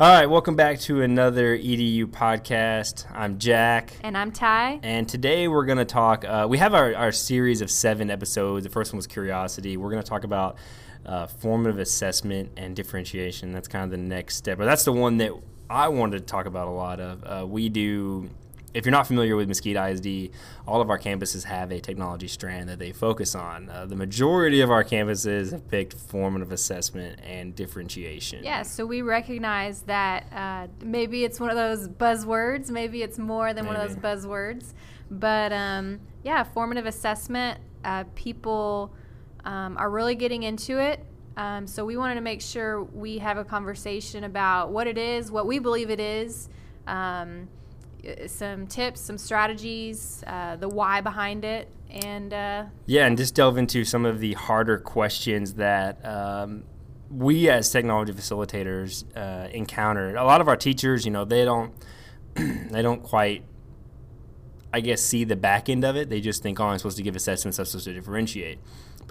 [0.00, 3.04] All right, welcome back to another EDU podcast.
[3.14, 3.92] I'm Jack.
[4.02, 4.80] And I'm Ty.
[4.82, 6.24] And today we're going to talk.
[6.24, 8.64] Uh, we have our, our series of seven episodes.
[8.64, 9.76] The first one was Curiosity.
[9.76, 10.56] We're going to talk about
[11.04, 13.52] uh, formative assessment and differentiation.
[13.52, 14.56] That's kind of the next step.
[14.56, 15.32] But that's the one that
[15.68, 17.22] I wanted to talk about a lot of.
[17.22, 18.30] Uh, we do
[18.72, 20.30] if you're not familiar with Mesquite ISD,
[20.66, 23.68] all of our campuses have a technology strand that they focus on.
[23.68, 28.44] Uh, the majority of our campuses have picked formative assessment and differentiation.
[28.44, 33.52] Yeah, so we recognize that uh, maybe it's one of those buzzwords, maybe it's more
[33.52, 33.76] than maybe.
[33.76, 34.74] one of those buzzwords.
[35.10, 38.94] But um, yeah, formative assessment, uh, people
[39.44, 41.04] um, are really getting into it.
[41.36, 45.32] Um, so we wanted to make sure we have a conversation about what it is,
[45.32, 46.48] what we believe it is.
[46.86, 47.48] Um,
[48.26, 53.58] some tips, some strategies, uh, the why behind it, and uh, yeah, and just delve
[53.58, 56.64] into some of the harder questions that um,
[57.10, 60.16] we as technology facilitators uh, encounter.
[60.16, 61.72] A lot of our teachers, you know, they don't
[62.34, 63.44] they don't quite,
[64.72, 66.08] I guess, see the back end of it.
[66.08, 68.58] They just think, oh, I'm supposed to give assessments, I'm supposed to differentiate.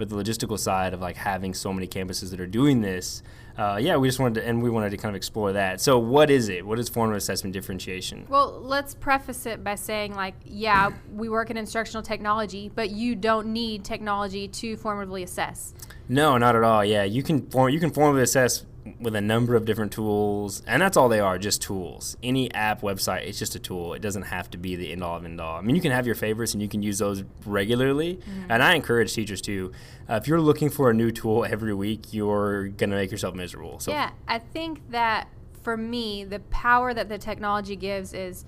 [0.00, 3.22] But the logistical side of like having so many campuses that are doing this
[3.60, 5.82] uh, yeah, we just wanted to, and we wanted to kind of explore that.
[5.82, 6.64] So, what is it?
[6.64, 8.24] What is formative assessment differentiation?
[8.26, 13.14] Well, let's preface it by saying, like, yeah, we work in instructional technology, but you
[13.14, 15.74] don't need technology to formatively assess.
[16.08, 16.82] No, not at all.
[16.82, 18.64] Yeah, you can form, you can formatively assess
[18.98, 22.16] with a number of different tools, and that's all they are, just tools.
[22.22, 23.94] Any app, website, it's just a tool.
[23.94, 25.56] It doesn't have to be the end all of end all.
[25.56, 28.50] I mean, you can have your favorites and you can use those regularly, mm-hmm.
[28.50, 29.72] and I encourage teachers to.
[30.08, 33.78] Uh, if you're looking for a new tool every week, you're gonna make yourself miserable.
[33.78, 35.28] So yeah, I think that
[35.62, 38.44] for me, the power that the technology gives is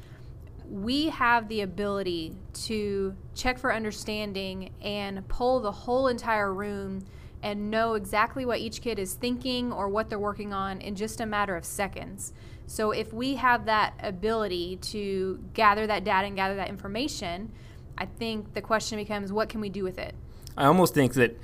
[0.68, 7.04] we have the ability to check for understanding and pull the whole entire room
[7.42, 11.20] and know exactly what each kid is thinking or what they're working on in just
[11.20, 12.32] a matter of seconds.
[12.66, 17.52] So if we have that ability to gather that data and gather that information,
[17.98, 20.14] I think the question becomes what can we do with it?
[20.56, 21.38] I almost think that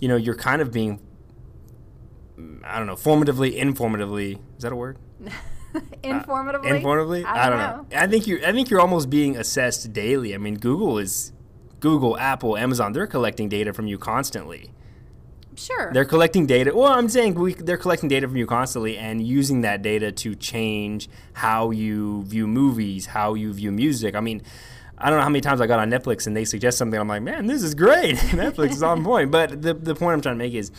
[0.00, 1.00] you know you're kind of being
[2.64, 4.38] I don't know, formatively, informatively.
[4.56, 4.98] Is that a word?
[6.02, 6.70] informatively.
[6.70, 7.24] Uh, informatively.
[7.24, 7.86] I don't, I don't know.
[7.90, 8.02] know.
[8.02, 8.44] I think you're.
[8.46, 10.34] I think you're almost being assessed daily.
[10.34, 11.32] I mean, Google is
[11.80, 12.92] Google, Apple, Amazon.
[12.92, 14.70] They're collecting data from you constantly.
[15.56, 15.92] Sure.
[15.92, 16.74] They're collecting data.
[16.74, 20.34] Well, I'm saying we, they're collecting data from you constantly and using that data to
[20.34, 24.14] change how you view movies, how you view music.
[24.14, 24.42] I mean,
[24.96, 26.98] I don't know how many times I got on Netflix and they suggest something.
[26.98, 28.16] I'm like, man, this is great.
[28.16, 29.30] Netflix is on point.
[29.30, 30.70] But the, the point I'm trying to make is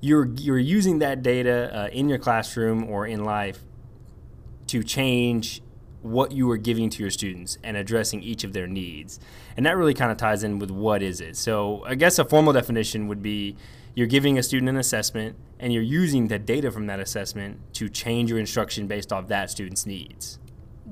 [0.00, 3.62] you're, you're using that data uh, in your classroom or in life
[4.68, 5.60] to change
[6.02, 9.18] what you are giving to your students and addressing each of their needs.
[9.56, 11.34] And that really kind of ties in with what is it.
[11.34, 13.56] So I guess a formal definition would be
[13.94, 17.88] you're giving a student an assessment and you're using the data from that assessment to
[17.88, 20.38] change your instruction based off that student's needs.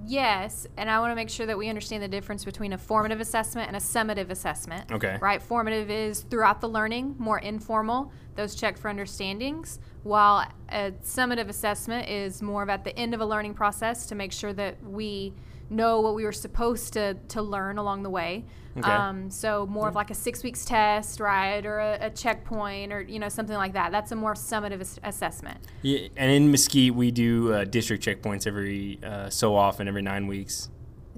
[0.06, 3.20] Yes, and I want to make sure that we understand the difference between a formative
[3.20, 4.90] assessment and a summative assessment.
[4.90, 5.16] Okay.
[5.20, 5.40] Right?
[5.40, 12.08] Formative is throughout the learning, more informal, those check for understandings, while a summative assessment
[12.08, 15.34] is more of at the end of a learning process to make sure that we
[15.72, 18.44] know what we were supposed to, to learn along the way.
[18.76, 18.90] Okay.
[18.90, 23.02] Um, so more of like a six weeks test, right, or a, a, checkpoint, or
[23.02, 23.92] you know something like that.
[23.92, 25.58] That's a more summative ass- assessment.
[25.82, 30.26] Yeah, and in Mesquite we do uh, district checkpoints every uh, so often, every nine
[30.26, 30.70] weeks.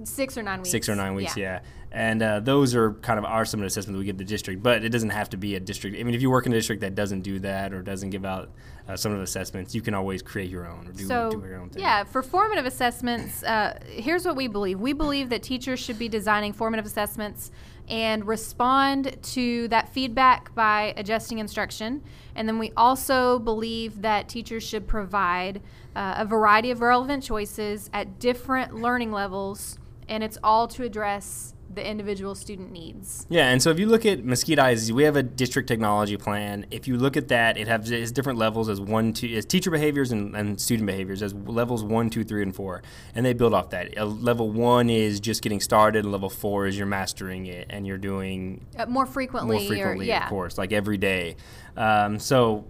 [0.03, 0.69] Six or nine weeks.
[0.69, 1.61] Six or nine weeks, yeah.
[1.61, 1.69] yeah.
[1.93, 4.89] And uh, those are kind of our summative assessments we give the district, but it
[4.89, 5.97] doesn't have to be a district.
[5.97, 8.25] I mean, if you work in a district that doesn't do that or doesn't give
[8.25, 8.51] out
[8.87, 11.69] uh, summative assessments, you can always create your own or do, so, do your own
[11.69, 11.81] thing.
[11.81, 14.79] Yeah, for formative assessments, uh, here's what we believe.
[14.79, 17.51] We believe that teachers should be designing formative assessments
[17.87, 22.03] and respond to that feedback by adjusting instruction.
[22.35, 25.61] And then we also believe that teachers should provide
[25.95, 31.54] uh, a variety of relevant choices at different learning levels, and it's all to address
[31.75, 33.25] the individual student needs.
[33.29, 36.65] Yeah, and so if you look at Mesquite ISD, we have a district technology plan.
[36.71, 39.45] If you look at that, it has, it has different levels as one, two, as
[39.45, 42.81] teacher behaviors and, and, student behaviors as levels one, two, three, and four,
[43.13, 43.97] and they build off that.
[43.97, 47.85] Uh, level one is just getting started, and level four is you're mastering it and
[47.85, 49.57] you're doing uh, more frequently.
[49.57, 50.23] More frequently, or, yeah.
[50.23, 51.35] of course, like every day.
[51.77, 52.65] Um, so.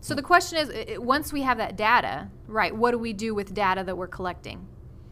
[0.00, 2.76] So the question is, once we have that data, right?
[2.76, 4.68] What do we do with data that we're collecting?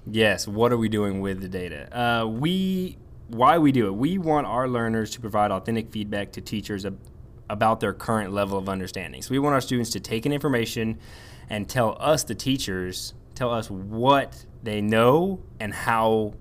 [0.06, 0.48] Yes.
[0.48, 1.96] What are we doing with the data?
[1.96, 3.94] Uh, we why we do it.
[3.94, 6.98] We want our learners to provide authentic feedback to teachers ab-
[7.48, 9.22] about their current level of understanding.
[9.22, 10.98] So we want our students to take in information
[11.48, 16.34] and tell us, the teachers, tell us what they know and how.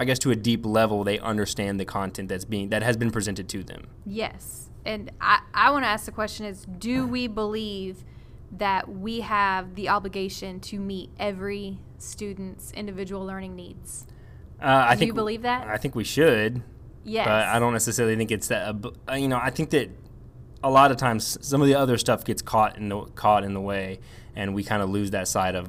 [0.00, 3.10] I guess to a deep level, they understand the content that's being that has been
[3.10, 3.88] presented to them.
[4.06, 8.04] Yes, and I, I want to ask the question: Is do we believe
[8.52, 14.06] that we have the obligation to meet every student's individual learning needs.
[14.60, 15.66] Uh, I Do think you believe that?
[15.68, 16.62] I think we should,
[17.04, 17.26] Yes.
[17.26, 18.74] but I don't necessarily think it's that.
[19.08, 19.90] uh, You know, I think that
[20.62, 23.54] a lot of times some of the other stuff gets caught in the caught in
[23.54, 24.00] the way,
[24.34, 25.68] and we kind of lose that side of.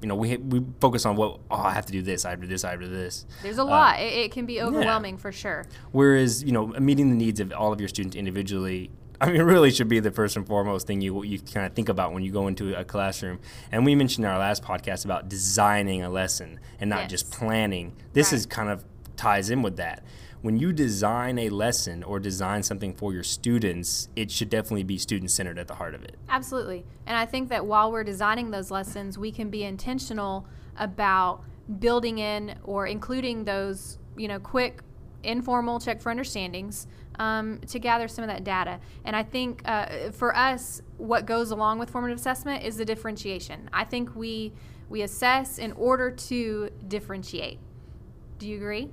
[0.00, 2.40] You know, we we focus on what oh I have to do this, I have
[2.40, 3.24] to do this, I have to do this.
[3.42, 4.00] There's a lot.
[4.00, 5.64] it, it can be overwhelming for sure.
[5.92, 8.90] Whereas, you know, meeting the needs of all of your students individually,
[9.22, 11.88] I mean, really should be the first and foremost thing you you kind of think
[11.88, 13.38] about when you go into a classroom.
[13.70, 17.94] And we mentioned in our last podcast about designing a lesson and not just planning.
[18.14, 18.38] This Right.
[18.38, 18.84] is kind of
[19.16, 20.02] ties in with that.
[20.40, 24.98] When you design a lesson or design something for your students, it should definitely be
[24.98, 26.16] student centered at the heart of it.
[26.28, 26.84] Absolutely.
[27.06, 31.44] And I think that while we're designing those lessons, we can be intentional about
[31.78, 34.80] building in or including those, you know, quick,
[35.22, 36.88] informal check for understandings
[37.18, 38.80] um, to gather some of that data.
[39.04, 43.68] And I think uh, for us, what goes along with formative assessment is the differentiation.
[43.72, 44.52] I think we
[44.88, 47.58] we assess in order to differentiate.
[48.38, 48.90] Do you agree?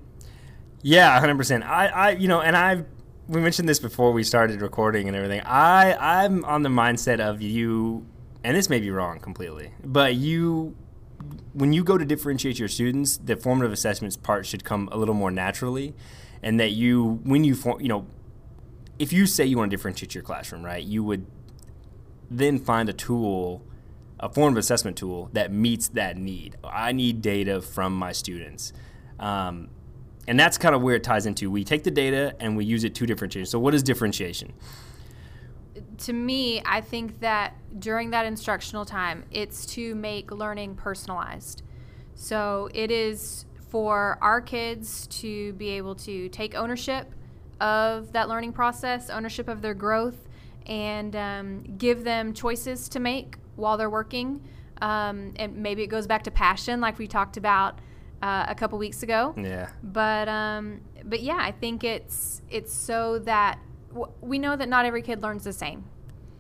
[0.82, 1.64] Yeah, hundred percent.
[1.66, 2.84] I, I, you know, and I,
[3.28, 5.42] we mentioned this before we started recording and everything.
[5.46, 5.94] I,
[6.24, 8.06] I'm on the mindset of you,
[8.46, 10.76] and this may be wrong completely, but you,
[11.54, 15.16] when you go to differentiate your students, the formative assessments part should come a little
[15.16, 15.94] more naturally,
[16.42, 18.08] and that you, when you, form, you know,
[18.98, 21.26] if you say you want to differentiate your classroom, right, you would
[22.30, 23.66] then find a tool,
[24.20, 26.58] a form of assessment tool that meets that need.
[26.64, 28.74] I need data from my students.
[29.20, 29.70] Um,
[30.28, 31.50] and that's kind of where it ties into.
[31.50, 33.48] We take the data and we use it to differentiate.
[33.48, 34.54] So, what is differentiation?
[36.00, 41.62] to me, I think that during that instructional time, it's to make learning personalized.
[42.16, 47.14] So it is for our kids to be able to take ownership
[47.62, 50.28] of that learning process, ownership of their growth,
[50.66, 54.42] and um, give them choices to make while they're working.
[54.82, 57.80] Um, and maybe it goes back to passion, like we talked about
[58.22, 59.70] uh, a couple weeks ago Yeah.
[59.82, 63.60] but um, but yeah, I think it's it's so that
[63.94, 65.86] w- we know that not every kid learns the same.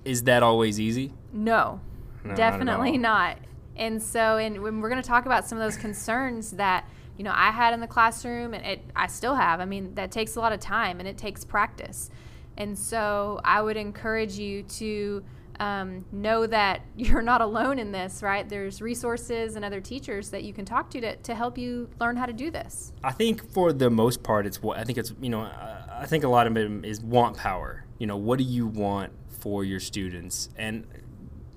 [0.03, 1.13] Is that always easy?
[1.31, 1.79] No,
[2.25, 3.37] No, definitely not.
[3.77, 6.85] And so, and when we're going to talk about some of those concerns that
[7.19, 9.59] you know I had in the classroom, and it I still have.
[9.59, 12.09] I mean, that takes a lot of time and it takes practice.
[12.55, 15.23] And so, I would encourage you to
[15.59, 18.23] um, know that you're not alone in this.
[18.23, 18.47] Right?
[18.47, 22.15] There's resources and other teachers that you can talk to to, to help you learn
[22.15, 22.93] how to do this.
[23.03, 26.23] I think for the most part, it's what I think it's you know I think
[26.23, 27.83] a lot of it is want power.
[27.97, 29.11] You know, what do you want
[29.41, 30.47] for your students?
[30.55, 30.87] And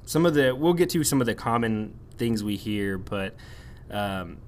[0.06, 3.37] some of the we'll get to some of the common things we hear, but
[3.93, 4.38] um,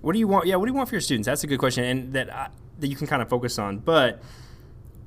[0.00, 0.46] what do you want?
[0.46, 1.26] Yeah, what do you want for your students?
[1.26, 2.48] That's a good question, and that I,
[2.78, 3.78] that you can kind of focus on.
[3.78, 4.22] But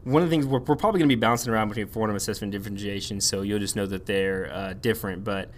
[0.04, 2.54] one of the things we're, we're probably going to be bouncing around between formative assessment
[2.54, 5.24] and differentiation, so you'll just know that they're uh, different.
[5.24, 5.50] But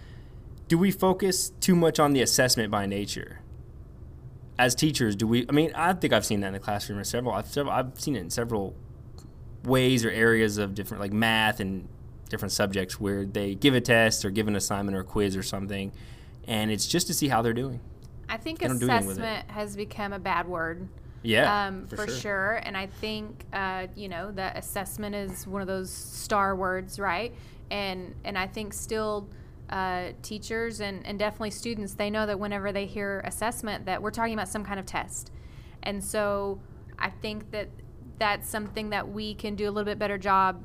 [0.68, 3.40] do we focus too much on the assessment by nature?
[4.58, 5.46] as teachers, do we?
[5.48, 6.98] I mean, I think I've seen that in the classroom.
[6.98, 8.74] Or several, I've several, I've seen it in several
[9.64, 11.88] ways or areas of different, like math and
[12.28, 15.42] different subjects, where they give a test or give an assignment or a quiz or
[15.42, 15.92] something,
[16.46, 17.80] and it's just to see how they're doing.
[18.28, 19.22] I think They don't do anything with it.
[19.22, 20.88] assessment has become a bad word.
[21.22, 22.60] Yeah, um, for, sure.
[22.62, 27.34] And I think uh, you know that assessment is one of those star words, right?
[27.70, 29.28] And and I think still
[29.68, 34.12] uh, teachers and, and definitely students they know that whenever they hear assessment that we're
[34.12, 35.32] talking about some kind of test,
[35.82, 36.60] and so
[36.98, 37.70] I think that
[38.18, 40.62] that's something that we can do a little bit better job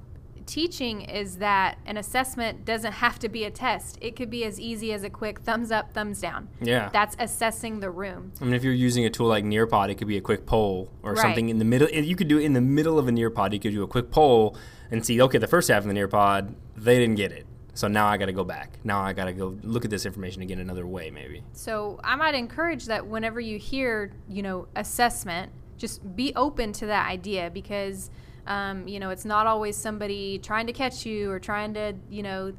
[0.51, 3.97] teaching is that an assessment doesn't have to be a test.
[4.01, 6.49] It could be as easy as a quick thumbs up, thumbs down.
[6.61, 6.89] Yeah.
[6.91, 8.33] That's assessing the room.
[8.41, 10.91] I mean, if you're using a tool like Nearpod, it could be a quick poll
[11.03, 11.21] or Right.
[11.21, 11.89] something in the middle.
[11.89, 13.53] You could do it in the middle of a Nearpod.
[13.53, 14.57] You could do a quick poll
[14.91, 17.45] and see, okay, the first half of the Nearpod, they didn't get it.
[17.73, 18.77] So now I got to go back.
[18.83, 21.43] Now I got to go look at this information again another way, maybe.
[21.53, 26.85] So I might encourage that whenever you hear, you know, assessment, just be open to
[26.87, 28.11] that idea because,
[28.47, 32.23] um, you know, it's not always somebody trying to catch you or trying to, you
[32.23, 32.53] know,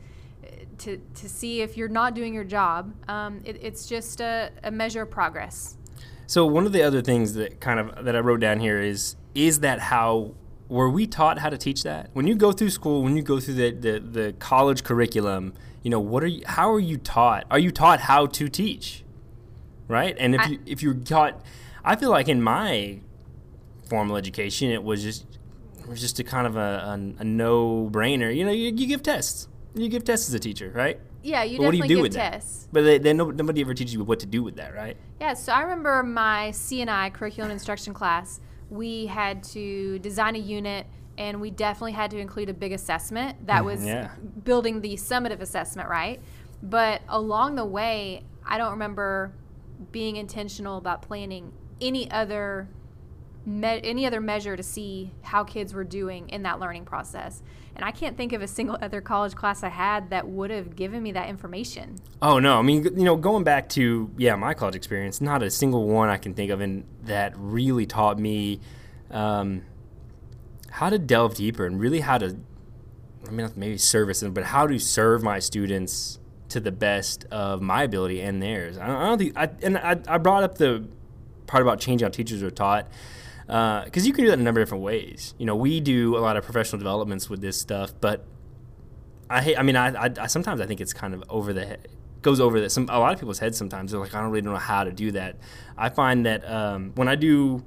[0.78, 2.94] to, to see if you're not doing your job.
[3.08, 5.76] Um, it, it's just a, a measure of progress.
[6.26, 9.16] So one of the other things that kind of that I wrote down here is
[9.34, 10.34] is that how
[10.68, 12.08] were we taught how to teach that?
[12.14, 15.90] When you go through school, when you go through the, the, the college curriculum, you
[15.90, 17.44] know, what are you how are you taught?
[17.50, 19.04] Are you taught how to teach?
[19.88, 20.16] Right?
[20.18, 21.44] And if I- you if you're taught
[21.84, 23.00] I feel like in my
[23.90, 25.26] formal education it was just
[25.84, 28.34] it was just a kind of a, a, a no brainer.
[28.34, 29.48] You know, you, you give tests.
[29.74, 31.00] You give tests as a teacher, right?
[31.22, 32.32] Yeah, you But what do you definitely do give with that?
[32.32, 32.68] tests.
[32.72, 34.96] But they, they, nobody ever teaches you what to do with that, right?
[35.20, 38.40] Yeah, so I remember my C&I curriculum instruction class.
[38.70, 40.86] We had to design a unit
[41.18, 44.10] and we definitely had to include a big assessment that mm-hmm, was yeah.
[44.44, 46.20] building the summative assessment, right?
[46.62, 49.32] But along the way, I don't remember
[49.90, 52.68] being intentional about planning any other
[53.44, 57.42] me- any other measure to see how kids were doing in that learning process.
[57.74, 60.76] And I can't think of a single other college class I had that would have
[60.76, 61.96] given me that information.
[62.20, 65.50] Oh no, I mean, you know, going back to yeah, my college experience, not a
[65.50, 68.60] single one I can think of, and that really taught me
[69.10, 69.62] um,
[70.70, 72.36] how to delve deeper and really how to,
[73.26, 76.18] I mean, maybe service them, but how to serve my students
[76.50, 78.76] to the best of my ability and theirs.
[78.76, 80.86] I don't, I don't think, I, and I, I brought up the
[81.46, 82.88] part about changing how teachers are taught
[83.46, 85.34] because uh, you can do that in a number of different ways.
[85.38, 88.24] You know, we do a lot of professional developments with this stuff, but
[89.28, 89.58] I hate.
[89.58, 91.88] I mean, I, I, I sometimes I think it's kind of over the head,
[92.20, 92.70] goes over that.
[92.70, 93.90] Some a lot of people's heads sometimes.
[93.90, 95.36] They're like, I don't really know how to do that.
[95.76, 97.64] I find that um, when I do,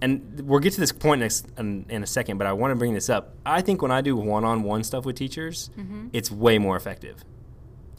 [0.00, 2.76] and we'll get to this point next in, in, a second, but I want to
[2.76, 3.34] bring this up.
[3.44, 6.08] I think when I do one-on-one stuff with teachers, mm-hmm.
[6.12, 7.22] it's way more effective.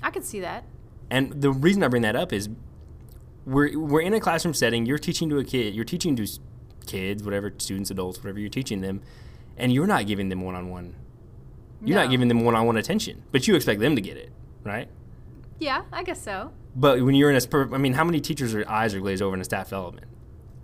[0.02, 0.66] I could see that.
[1.10, 2.50] And the reason I bring that up is
[3.46, 4.86] we're we're in a classroom setting.
[4.86, 5.76] You're teaching to a kid.
[5.76, 6.28] You're teaching to
[6.88, 9.02] kids, whatever students, adults, whatever you're teaching them,
[9.58, 10.96] and you're not giving them one on one.
[11.84, 12.04] You're no.
[12.04, 14.32] not giving them one on one attention, but you expect them to get it,
[14.64, 14.88] right?
[15.60, 16.52] Yeah, I guess so.
[16.76, 19.36] But when you're in a, I mean, how many teachers' are, eyes are glazed over
[19.36, 20.08] in a staff development?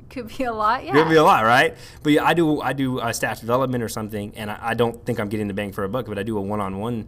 [0.09, 0.93] Could be a lot, yeah.
[0.93, 1.75] Could be a lot, right?
[2.01, 5.05] But yeah, I do, I do a staff development or something, and I, I don't
[5.05, 7.07] think I'm getting the bang for a buck, but I do a one on one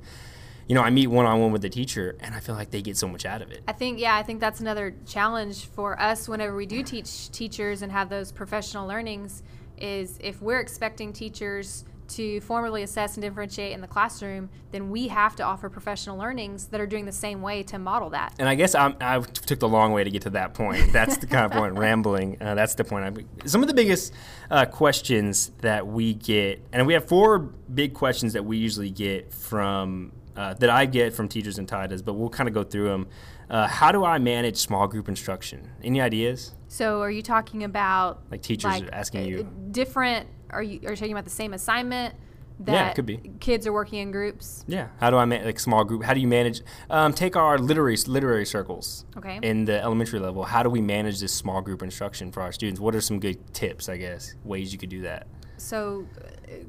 [0.72, 2.82] you know, I meet one on one with the teacher and I feel like they
[2.82, 3.62] get so much out of it.
[3.68, 7.82] I think, yeah, I think that's another challenge for us whenever we do teach teachers
[7.82, 9.44] and have those professional learnings
[9.78, 15.10] is if we're expecting teachers to formally assess and differentiate in the classroom, then we
[15.10, 18.34] have to offer professional learnings that are doing the same way to model that.
[18.40, 20.90] And I guess I'm, i took the long way to get to that point.
[20.94, 22.42] That's the kind of point, rambling.
[22.42, 23.04] Uh, that's the point.
[23.04, 24.13] I'm, some of the biggest
[24.50, 29.34] uh, questions that we get, and we have four big questions that we usually get
[29.34, 32.86] from uh, that I get from teachers and TIDAs, but we'll kind of go through
[32.86, 33.07] them.
[33.48, 35.69] Uh, how do I manage small group instruction?
[35.83, 36.55] Any ideas?
[36.67, 40.27] So, are you talking about like teachers like, asking you different?
[40.50, 42.15] Are you are you talking about the same assignment?
[42.62, 43.17] That yeah, it could be.
[43.39, 44.65] Kids are working in groups.
[44.67, 44.88] Yeah.
[45.00, 46.03] How do I manage like small group?
[46.03, 46.62] How do you manage?
[46.89, 49.05] Um, take our literary literary circles.
[49.17, 49.39] Okay.
[49.43, 52.79] In the elementary level, how do we manage this small group instruction for our students?
[52.79, 53.89] What are some good tips?
[53.89, 55.27] I guess ways you could do that.
[55.62, 56.08] So,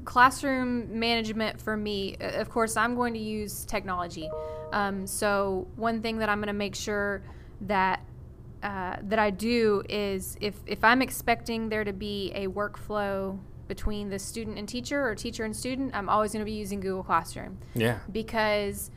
[0.05, 4.29] classroom management for me, of course, I'm going to use technology.
[4.71, 7.23] Um, so, one thing that I'm going to make sure
[7.61, 8.01] that
[8.61, 14.09] uh, that I do is if if I'm expecting there to be a workflow between
[14.09, 17.03] the student and teacher or teacher and student, I'm always going to be using Google
[17.03, 17.57] Classroom.
[17.73, 17.99] Yeah.
[18.11, 18.91] Because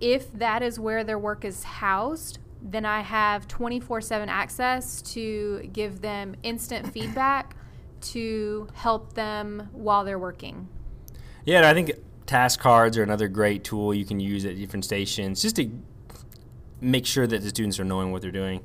[0.00, 5.68] if that is where their work is housed, then I have 24 7 access to
[5.72, 7.56] give them instant feedback
[8.04, 10.68] to help them while they're working.
[11.44, 11.92] Yeah, I think
[12.26, 15.70] task cards are another great tool you can use at different stations just to
[16.80, 18.60] make sure that the students are knowing what they're doing.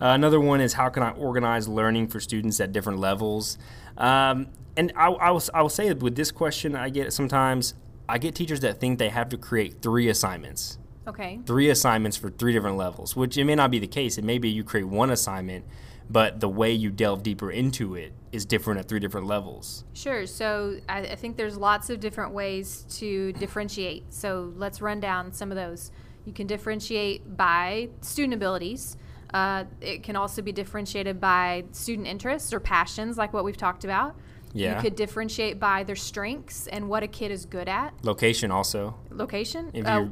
[0.00, 3.58] Uh, another one is how can I organize learning for students at different levels?
[3.96, 7.74] Um, and I, I, will, I will say with this question, I get sometimes
[8.08, 10.78] I get teachers that think they have to create three assignments.
[11.06, 11.40] Okay.
[11.46, 14.18] Three assignments for three different levels, which it may not be the case.
[14.18, 15.64] It may be you create one assignment
[16.10, 19.84] but the way you delve deeper into it is different at three different levels.
[19.92, 20.26] Sure.
[20.26, 24.12] So I, I, think there's lots of different ways to differentiate.
[24.12, 25.92] So let's run down some of those.
[26.24, 28.96] You can differentiate by student abilities.
[29.32, 33.84] Uh, it can also be differentiated by student interests or passions, like what we've talked
[33.84, 34.16] about.
[34.52, 34.76] Yeah.
[34.76, 37.92] You could differentiate by their strengths and what a kid is good at.
[38.04, 38.94] Location also.
[39.10, 39.70] Location.
[39.74, 40.06] If uh,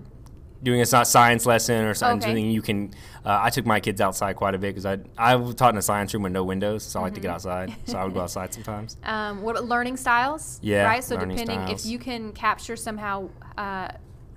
[0.62, 2.50] doing a science lesson or something, okay.
[2.50, 2.92] you can.
[3.24, 5.82] Uh, I took my kids outside quite a bit because I I taught in a
[5.82, 7.16] science room with no windows, so I like mm-hmm.
[7.16, 7.48] to get mm-hmm.
[7.48, 7.76] outside.
[7.84, 8.96] So I would go outside sometimes.
[9.12, 10.58] Um, what learning styles?
[10.62, 11.04] Yeah, right.
[11.04, 11.84] So depending styles.
[11.84, 13.28] if you can capture somehow,
[13.58, 13.88] uh,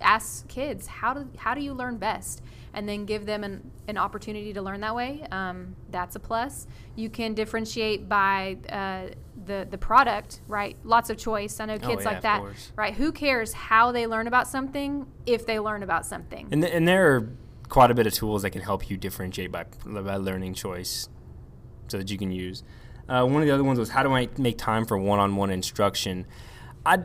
[0.02, 2.42] ask kids how do how do you learn best,
[2.74, 5.26] and then give them an, an opportunity to learn that way.
[5.32, 6.68] Um, that's a plus.
[6.96, 9.16] You can differentiate by uh,
[9.46, 10.76] the the product, right?
[10.84, 11.60] Lots of choice.
[11.60, 12.44] I know oh, kids oh, yeah, like that,
[12.76, 12.94] right?
[12.94, 16.48] Who cares how they learn about something if they learn about something?
[16.52, 17.30] And, th- and there are
[17.70, 21.10] quite a bit of tools that can help you differentiate by by learning choice,
[21.88, 22.64] so that you can use.
[23.08, 26.26] Uh, one of the other ones was how do I make time for one-on-one instruction?
[26.86, 27.00] I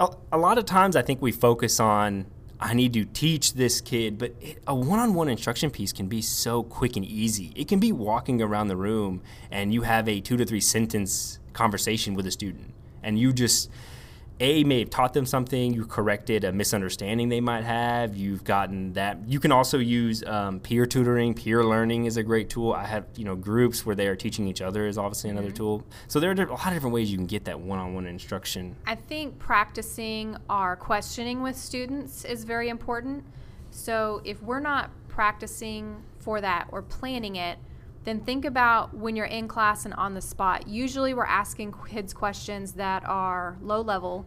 [0.00, 2.26] a, a lot of times I think we focus on
[2.60, 6.62] I need to teach this kid, but it, a one-on-one instruction piece can be so
[6.62, 7.52] quick and easy.
[7.56, 11.38] It can be walking around the room and you have a two to three sentence
[11.54, 12.74] conversation with a student.
[13.02, 13.70] And you just
[14.40, 18.92] a may have taught them something you corrected a misunderstanding they might have you've gotten
[18.94, 19.18] that.
[19.28, 21.34] You can also use um, peer tutoring.
[21.34, 22.72] Peer learning is a great tool.
[22.72, 25.56] I have you know groups where they are teaching each other is obviously another Mm-hmm.
[25.56, 25.84] tool.
[26.08, 28.74] So there are a lot of different ways you can get that one-on-one instruction.
[28.86, 33.24] I think practicing our questioning with students is very important.
[33.70, 37.58] So if we're not practicing for that or planning it,
[38.04, 40.68] then think about when you're in class and on the spot.
[40.68, 44.26] Usually we're asking kids questions that are low level.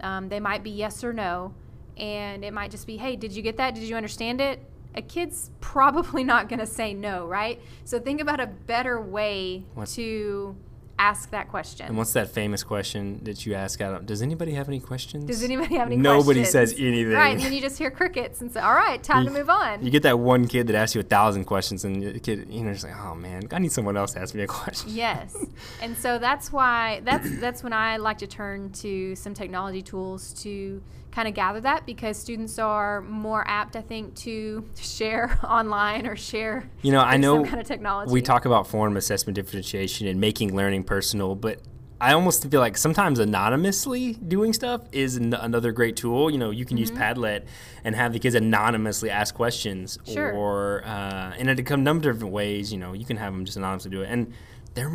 [0.00, 1.54] Um, they might be yes or no,
[1.96, 3.74] and it might just be, hey, did you get that?
[3.74, 4.60] Did you understand it?
[4.94, 7.60] A kid's probably not going to say no, right?
[7.84, 10.56] So think about a better way What- to
[10.98, 11.86] ask that question.
[11.86, 15.42] and what's that famous question that you ask out does anybody have any questions Does
[15.44, 16.02] anybody have any questions?
[16.02, 16.72] nobody questions?
[16.72, 19.30] says anything Right, and then you just hear crickets and say, all right, time to
[19.30, 19.84] move on.
[19.84, 22.62] You get that one kid that asks you a thousand questions, and the kid, you
[22.64, 24.90] know, just like, oh man, I need someone else to ask me a question.
[24.90, 25.36] yes.
[25.82, 30.32] And so that's why that's that's when I like to turn to some technology tools
[30.42, 36.06] to kind of gather that because students are more apt, I think, to share online
[36.06, 38.12] or share You know, I some know kind of technology.
[38.12, 41.60] we talk about form assessment differentiation and making learning personal, but
[42.00, 46.30] I almost feel like sometimes anonymously doing stuff is an- another great tool.
[46.30, 47.02] You know, you can use Mm-hmm.
[47.02, 47.46] Padlet
[47.82, 50.30] and have the kids anonymously ask questions, Sure.
[50.32, 52.70] or uh, and it come number of different ways.
[52.72, 54.32] You know, you can have them just anonymously do it, and
[54.74, 54.92] they're.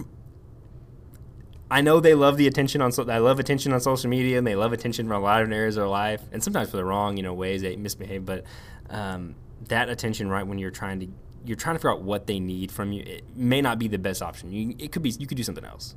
[1.73, 2.91] I know they love the attention on.
[2.91, 5.51] So, I love attention on social media, and they love attention from a lot of
[5.51, 8.25] areas of their life, and sometimes for the wrong, you know, ways they misbehave.
[8.25, 8.43] But
[8.91, 9.33] um,
[9.69, 11.07] that attention, right when you're trying to,
[11.43, 13.01] you're trying to figure out what they need from you.
[13.01, 14.51] It may not be the best option.
[14.51, 15.09] You, it could be.
[15.09, 15.95] You could do something else.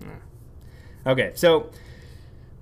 [0.00, 1.10] yeah.
[1.10, 1.70] Okay, so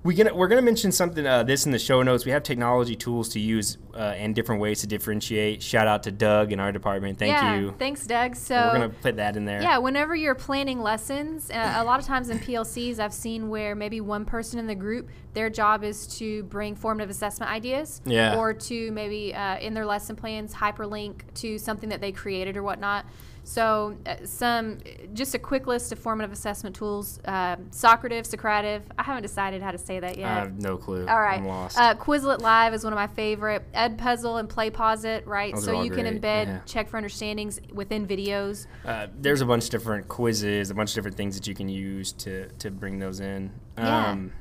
[0.01, 2.25] we gonna we're gonna mention something uh, this in the show notes.
[2.25, 5.61] We have technology tools to use uh, and different ways to differentiate.
[5.61, 7.19] Shout out to Doug in our department.
[7.19, 7.59] Thank yeah.
[7.59, 7.75] you.
[7.77, 8.37] Thanks, Doug.
[8.37, 9.61] So we're gonna put that in there.
[9.61, 13.75] Yeah, whenever you're planning lessons, uh, a lot of times in PLCs, I've seen where
[13.75, 18.37] maybe one person in the group, their job is to bring formative assessment ideas, Yeah.
[18.37, 22.63] or to maybe uh, in their lesson plans hyperlink to something that they created or
[22.63, 23.05] whatnot.
[23.49, 24.77] So, uh, some
[25.15, 28.83] just a quick list of formative assessment tools: uh, Socrative, Socrative.
[28.95, 30.29] I haven't decided how to say that yet.
[30.29, 31.07] I have no clue.
[31.07, 31.41] All right.
[31.41, 33.63] Uh, Quizlet Live is one of my favorite.
[33.73, 35.55] Edpuzzle and PlayPosit, right?
[35.55, 36.59] Those so you can embed yeah.
[36.67, 38.67] check for understandings within videos.
[38.85, 41.69] Uh, there's a bunch of different quizzes, a bunch of different things that you can
[41.69, 43.51] use to to bring those in.
[43.79, 44.11] Yeah.
[44.11, 44.31] Um,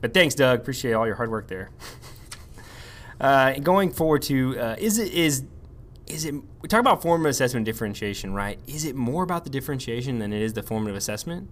[0.00, 0.60] but thanks, Doug.
[0.60, 1.68] Appreciate all your hard work there.
[3.20, 5.44] uh, going forward to uh, is it is
[6.10, 8.58] is it we talk about formative assessment differentiation, right?
[8.66, 11.48] Is it more about the differentiation than it is the formative assessment?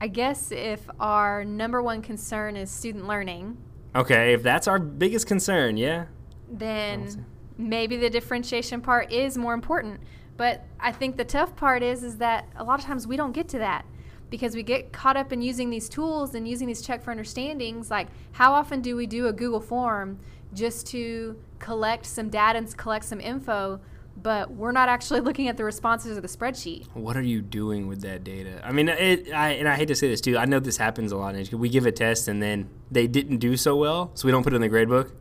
[0.00, 3.56] I guess if our number one concern is student learning,
[3.96, 6.06] Okay, if that's our biggest concern, yeah.
[6.50, 7.24] then
[7.56, 10.00] maybe the differentiation part is more important.
[10.36, 13.32] But I think the tough part is is that a lot of times we don't
[13.32, 13.86] get to that
[14.30, 17.88] because we get caught up in using these tools and using these check for understandings.
[17.88, 20.18] Like how often do we do a Google form
[20.54, 23.80] just to collect some data and collect some info,
[24.22, 26.86] but we're not actually looking at the responses of the spreadsheet.
[26.94, 28.60] What are you doing with that data?
[28.64, 30.38] I mean, it, I, and I hate to say this too.
[30.38, 31.34] I know this happens a lot.
[31.52, 34.52] We give a test and then they didn't do so well, so we don't put
[34.52, 35.12] it in the grade book.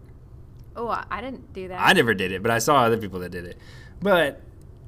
[0.75, 1.79] Oh, I didn't do that.
[1.79, 3.57] I never did it, but I saw other people that did it.
[4.01, 4.41] But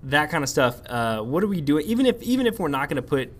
[0.03, 0.81] that kind of stuff.
[0.87, 1.85] Uh, what are we doing?
[1.85, 3.31] Even if even if we're not going to put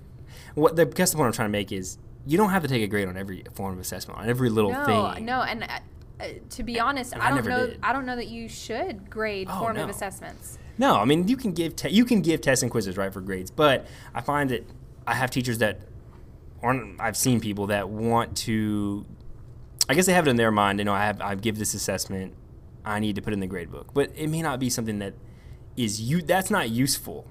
[0.53, 2.81] what the guess the point I'm trying to make is you don't have to take
[2.81, 5.25] a grade on every form of assessment on every little no, thing.
[5.25, 5.67] No, and
[6.19, 7.67] uh, to be honest, and I don't know.
[7.67, 7.79] did.
[7.83, 9.91] I don't know that you should grade Oh, formative no.
[9.93, 10.57] assessments.
[10.77, 13.21] No, I mean you can give te- you can give tests and quizzes right for
[13.21, 14.65] grades, but I find that
[15.07, 15.79] I have teachers that
[16.61, 16.99] aren't.
[16.99, 19.05] I've seen people that want to.
[19.87, 20.79] I guess they have it in their mind.
[20.79, 22.33] You know, I have I give this assessment.
[22.83, 25.13] I need to put in the grade book, but it may not be something that
[25.77, 26.21] is you.
[26.21, 27.25] That's not useful.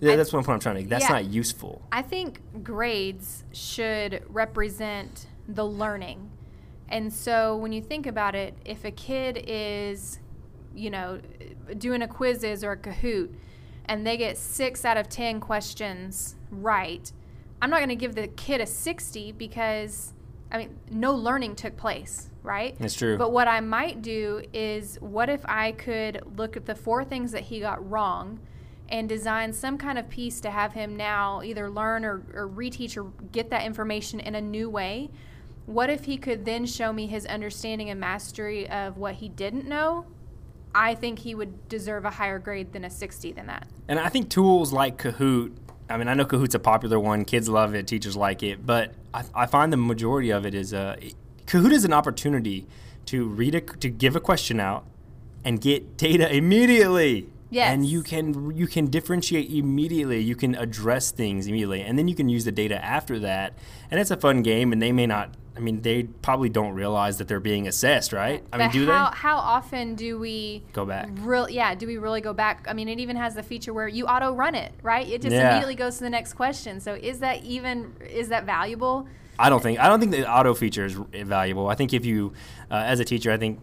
[0.00, 0.88] Yeah, that's what I'm trying to.
[0.88, 1.16] That's Yeah.
[1.16, 1.82] not useful.
[1.92, 6.30] I think grades should represent the learning.
[6.90, 10.18] And so when you think about it, if a kid is,
[10.74, 11.20] you know,
[11.78, 13.32] doing a Quizizz or a Kahoot
[13.84, 17.12] and they get six out of 10 questions right,
[17.62, 20.14] I'm not going to give the kid a 60 because,
[20.50, 22.76] I mean, no learning took place, right?
[22.78, 23.16] That's true.
[23.16, 27.30] But what I might do is, what if I could look at the four things
[27.32, 28.40] that he got wrong
[28.88, 32.96] and design some kind of piece to have him now either learn or, or reteach
[32.96, 35.10] or get that information in a new way?
[35.70, 39.68] What if he could then show me his understanding and mastery of what he didn't
[39.68, 40.04] know?
[40.74, 43.68] I think he would deserve a higher grade than a 60 than that.
[43.86, 45.52] And I think tools like Kahoot,
[45.88, 47.24] I mean, I know Kahoot's a popular one.
[47.24, 50.74] Kids love it, teachers like it, but I, I find the majority of it is
[50.74, 50.96] uh,
[51.46, 52.66] Kahoot is an opportunity
[53.06, 54.84] to read a, to give a question out
[55.44, 57.28] and get data immediately.
[57.48, 57.72] Yes.
[57.72, 60.18] And you can you can differentiate immediately.
[60.18, 63.54] You can address things immediately, and then you can use the data after that.
[63.90, 67.18] And it's a fun game, and they may not I mean, they probably don't realize
[67.18, 68.42] that they're being assessed, right?
[68.52, 69.16] I but mean, do how, they?
[69.16, 71.08] how often do we Go back.
[71.18, 71.74] Real, yeah.
[71.74, 72.64] Do we really go back?
[72.68, 75.06] I mean, it even has the feature where you auto run it, right?
[75.06, 75.50] It just Yeah.
[75.50, 76.80] immediately goes to the next question.
[76.80, 79.08] So is that even is that valuable?
[79.38, 81.66] I don't think I don't think the auto feature is valuable.
[81.68, 82.32] I think if you,
[82.70, 83.58] uh, as a teacher, I think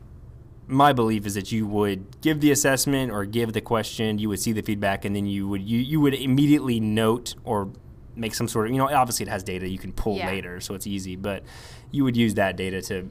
[0.68, 4.40] my belief is that you would give the assessment or give the question, you would
[4.40, 7.70] see the feedback, and then you would you, you would immediately note or
[8.16, 10.28] make some sort of you know obviously it has data you can pull Yeah.
[10.28, 11.44] later, so it's easy, but
[11.92, 13.10] you would use that data to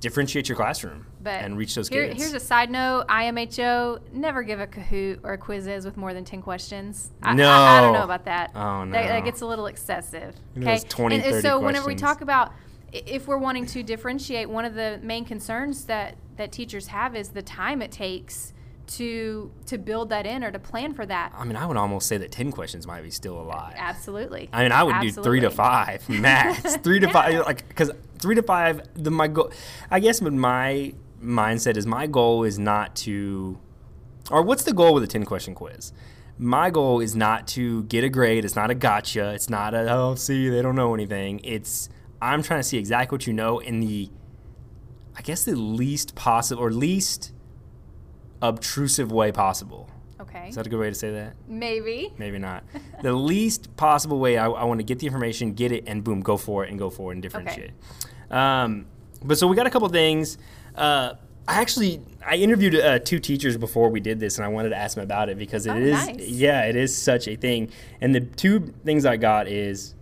[0.00, 2.20] differentiate your classroom But and reach those here, kids.
[2.20, 6.24] Here's a side note: IMHO never give a Kahoot or a Quizizz with more than
[6.24, 7.10] ten questions.
[7.22, 7.48] I, No.
[7.48, 8.52] I, I don't know about that.
[8.54, 10.34] Oh, That, that gets a little excessive.
[10.56, 12.52] Okay, 20, and, and 30 so whenever we talk about
[12.92, 17.30] if we're wanting to differentiate, one of the main concerns that that teachers have is
[17.30, 18.52] the time it takes
[18.88, 21.32] to to build that in or to plan for that.
[21.36, 23.74] I mean, I would almost say that ten questions might be still alive.
[23.76, 24.48] Absolutely.
[24.52, 26.76] I mean, I would do three to five max.
[26.82, 28.82] three to five, like because three to five.
[28.94, 29.52] The my goal,
[29.90, 33.58] I guess, but my mindset is my goal is not to,
[34.30, 35.92] or what's the goal with a ten question quiz?
[36.38, 38.44] My goal is not to get a grade.
[38.44, 39.32] It's not a gotcha.
[39.34, 41.40] It's not a oh see they don't know anything.
[41.44, 41.88] It's
[42.20, 44.10] I'm trying to see exactly what you know in the,
[45.16, 47.32] I guess the least possible or least
[48.42, 49.88] obtrusive way possible.
[50.20, 50.48] Okay.
[50.48, 51.34] Is that a good way to say that?
[51.46, 52.12] Maybe.
[52.18, 52.64] maybe not.
[53.02, 56.20] the least possible way I, I want to get the information, get it, and boom,
[56.20, 57.70] go for it and go for it and differentiate.
[58.30, 58.86] Um,
[59.22, 60.38] but so we got a couple things.
[60.74, 61.14] Uh,
[61.46, 64.76] I actually I interviewed uh, two teachers before we did this, and I wanted to
[64.76, 66.18] ask them about it because it Oh, is nice.
[66.28, 67.70] yeah, it is such a thing.
[68.00, 69.94] And the two things I got is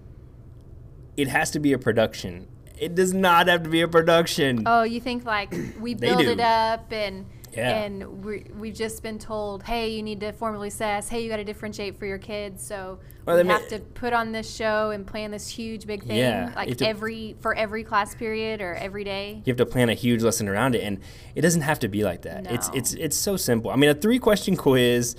[1.17, 2.49] it has to be a production.
[2.79, 4.65] It does not have to be a production.
[4.67, 7.25] Oh, you think like we build it up and
[7.57, 7.83] Yeah.
[7.83, 11.09] and we, we've just been told, hey, you need to formally assess.
[11.09, 12.65] Hey, you got to differentiate for your kids.
[12.67, 16.05] So Well, we ma- have to put on this show and plan this huge big
[16.05, 19.43] thing, Yeah, like to- every for every class period or every day.
[19.45, 20.99] you have to plan a huge lesson around it and
[21.35, 23.95] it doesn't have to be like that it's it's it's so simple i mean a
[23.95, 25.17] three question quiz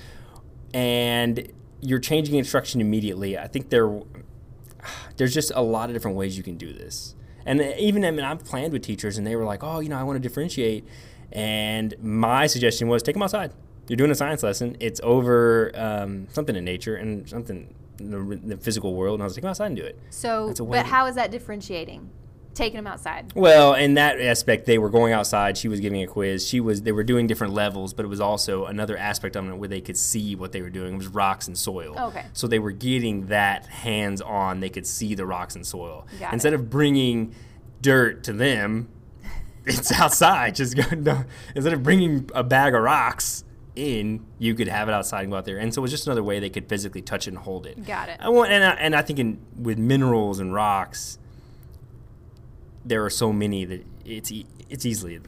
[0.73, 4.01] and you're changing instruction immediately i think there
[5.17, 8.25] there's just a lot of different ways you can do this and even i mean
[8.25, 10.85] i've planned with teachers and they were like oh you know i want to differentiate
[11.31, 13.51] and my suggestion was take them outside
[13.87, 18.35] you're doing a science lesson it's over um, something in nature and something in the,
[18.55, 20.59] the physical world and i was like take them outside and do it So, That's
[20.59, 22.09] a way but how is that differentiating?
[22.53, 23.31] Taking them outside.
[23.35, 25.59] Well, in that aspect, they were going outside.
[25.59, 26.47] She was giving a quiz.
[26.47, 26.81] She was.
[26.81, 29.79] They were doing different levels, but it was also another aspect of it where they
[29.79, 30.95] could see what they were doing.
[30.95, 31.95] It was rocks and soil.
[31.95, 32.25] Okay.
[32.33, 34.59] So they were getting that hands on.
[34.59, 37.35] They could see the rocks and soil Got instead of bringing
[37.79, 38.89] dirt to them.
[39.67, 40.55] It's outside.
[40.55, 40.83] Just go.
[40.95, 41.23] No,
[41.55, 43.43] instead of bringing a bag of rocks
[43.75, 45.57] in, you could have it outside and go out there.
[45.57, 47.85] And so it was just another way they could physically touch it and hold it.
[47.85, 48.17] Got it.
[48.19, 51.19] I want, and I, and I think in with minerals and rocks,
[52.85, 55.19] there are so many that it's e- it's easily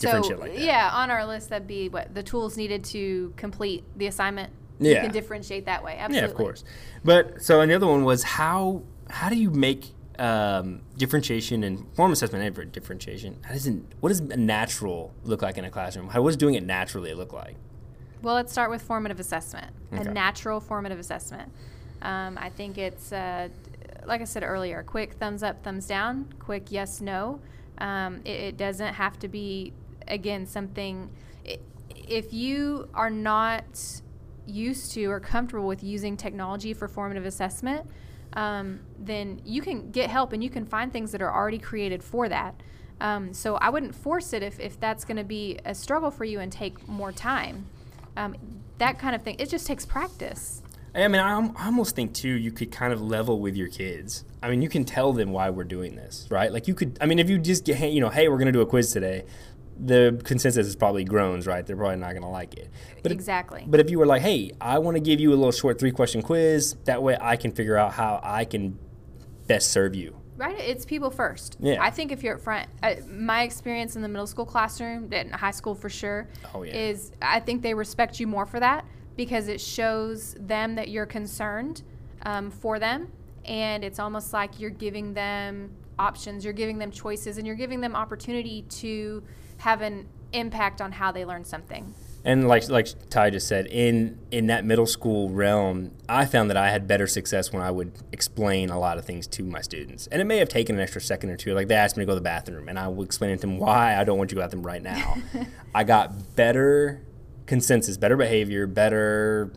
[0.00, 0.60] differentiate so, like that.
[0.60, 4.52] yeah, on our list, that'd be what the tools needed to complete the assignment.
[4.80, 4.94] Yeah.
[4.94, 5.96] You can differentiate that way.
[5.98, 6.18] Absolutely.
[6.18, 6.64] Yeah, of course.
[7.04, 11.86] But so and the other one was how how do you make um, differentiation and
[11.94, 13.38] form assessment and for differentiation?
[13.42, 16.08] How does it, what does natural look like in a classroom?
[16.08, 17.56] How what does doing it naturally look like?
[18.22, 20.02] Well, let's start with formative assessment, Okay.
[20.02, 21.52] a natural formative assessment.
[22.02, 23.48] Um, I think it's, uh,
[24.06, 27.40] like I said earlier, quick thumbs up, thumbs down, quick yes, no.
[27.78, 29.72] Um, it, it doesn't have to be,
[30.08, 31.10] again, something.
[31.46, 31.58] i
[31.94, 34.00] if you are not
[34.46, 37.86] used to or comfortable with using technology for formative assessment,
[38.38, 42.04] um, then you can get help and you can find things that are already created
[42.04, 42.54] for that.
[43.00, 46.24] Um, so I wouldn't force it if, if that's going to be a struggle for
[46.24, 47.66] you and take more time.
[48.16, 48.36] Um,
[48.78, 49.34] that kind of thing.
[49.40, 50.62] It just takes practice.
[50.94, 51.32] I mean, I,
[51.64, 54.24] almost think too, you could kind of level with your kids.
[54.40, 56.52] I mean, you can tell them why we're doing this, right?
[56.52, 56.96] Like you could.
[57.00, 58.92] I mean, if you just get, you know, hey, we're going to do a quiz
[58.92, 59.24] today.
[59.80, 61.64] The consensus is probably groans, right?
[61.64, 62.68] They're probably not going to like it.
[63.02, 63.64] But if- exactly.
[63.66, 65.92] But if you were like, hey, I want to give you a little short three
[65.92, 68.78] question quiz, that way I can figure out how I can
[69.46, 70.16] best serve you.
[70.36, 70.58] Right?
[70.58, 71.56] It's people first.
[71.58, 71.78] Yeah.
[71.82, 75.32] I think if you're up front, uh, my experience in the middle school classroom, and
[75.34, 76.74] high school for sure, Oh, yeah.
[76.76, 78.84] is I think they respect you more for that
[79.16, 81.82] because it shows them that you're concerned
[82.22, 83.10] um, for them.
[83.44, 87.80] And it's almost like you're giving them options, you're giving them choices, and you're giving
[87.80, 89.22] them opportunity to
[89.58, 91.94] have an impact on how they learn something.
[92.24, 96.56] And like like Ty just said, in in that middle school realm, I found that
[96.56, 100.08] I had better success when I would explain a lot of things to my students.
[100.08, 101.54] And it may have taken an extra second or two.
[101.54, 103.58] Like they asked me to go to the bathroom, and I would explain to them
[103.58, 105.16] why I don't want you to go to them right now.
[105.74, 107.06] I got better
[107.46, 109.52] consensus, better behavior, better,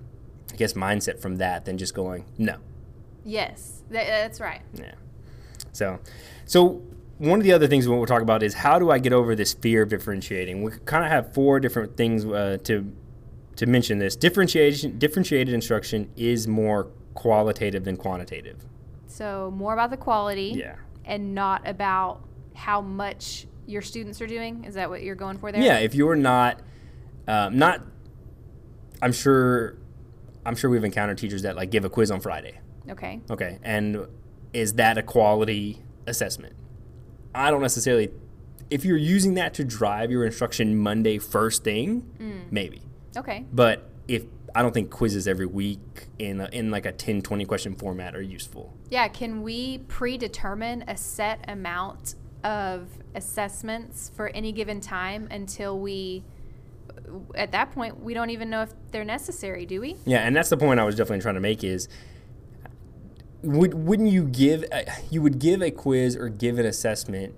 [0.54, 2.58] I guess, mindset from that than just going no.
[3.26, 4.62] Yes, that's right.
[4.74, 4.94] Yeah.
[5.74, 6.00] So,
[6.46, 6.82] so
[7.22, 9.54] one of the other things we'll talk about is how do I get over this
[9.54, 10.64] fear of differentiating?
[10.64, 12.92] We kind of have four different things uh, to
[13.58, 14.16] to mention this.
[14.16, 18.66] Differentiation, differentiated instruction is more qualitative than quantitative.
[19.06, 20.76] So more about the quality, Yeah.
[21.06, 22.24] and not about
[22.56, 24.64] how much your students are doing.
[24.64, 25.62] Is that what you're going for there?
[25.62, 26.62] Yeah, if you're not,
[27.28, 27.82] um, not,
[29.02, 29.78] I'm sure,
[30.46, 32.60] I'm sure we've encountered teachers that like give a quiz on Friday.
[32.90, 33.20] Okay.
[33.30, 34.08] Okay, and
[34.54, 36.56] is that a quality assessment?
[37.34, 38.12] I don't necessarily.
[38.70, 42.52] If you're using that to drive your instruction Monday first thing, mm.
[42.52, 42.82] maybe.
[43.18, 43.46] Okay.
[43.52, 44.24] But if
[44.56, 48.16] I don't think quizzes every week in a, in like a 10, 20 question format
[48.16, 48.74] are useful.
[48.90, 49.08] Yeah.
[49.08, 56.24] Can we predetermine a set amount of assessments for any given time until we?
[57.36, 59.98] At that point, we don't even know if they're necessary, do we?
[60.06, 61.88] Yeah, and that's the point I was definitely trying to make is
[63.44, 67.34] would wouldn't you give a, you would give a quiz or give an assessment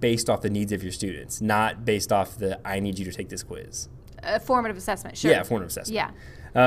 [0.00, 3.12] based off the needs of your students, not based off the I need you to
[3.12, 3.88] take this quiz.
[4.22, 5.30] A formative assessment, sure.
[5.30, 5.94] Yeah, formative assessment.
[5.94, 6.10] Yeah.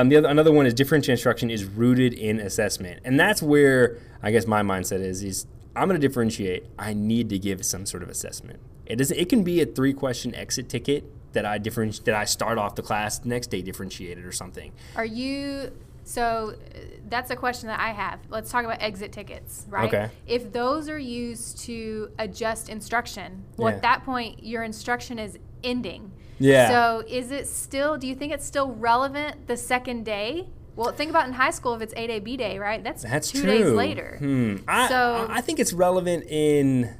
[0.00, 3.98] Um, the other another one is differential instruction is rooted in assessment, and that's where
[4.22, 6.66] I guess my mindset is is I'm going to differentiate.
[6.78, 8.60] I need to give some sort of assessment.
[8.84, 9.10] It does.
[9.10, 12.74] It can be a three question exit ticket that I different that I start off
[12.74, 14.72] the class next day differentiated or something.
[14.96, 15.72] Are you
[16.08, 18.18] so uh, that's a question that I have.
[18.30, 19.86] Let's talk about exit tickets, right?
[19.88, 20.10] Okay.
[20.26, 23.76] If those are used to adjust instruction, well Yeah.
[23.76, 26.12] at that point your instruction is ending.
[26.38, 26.68] Yeah.
[26.70, 30.48] So is it still do you think it's still relevant the second day?
[30.76, 32.82] Well, think about in high school if it's 8A B day, right?
[32.84, 33.50] That's, That's two true.
[33.50, 34.16] days later.
[34.20, 34.56] Hmm.
[34.68, 36.96] I, So- I think it's relevant in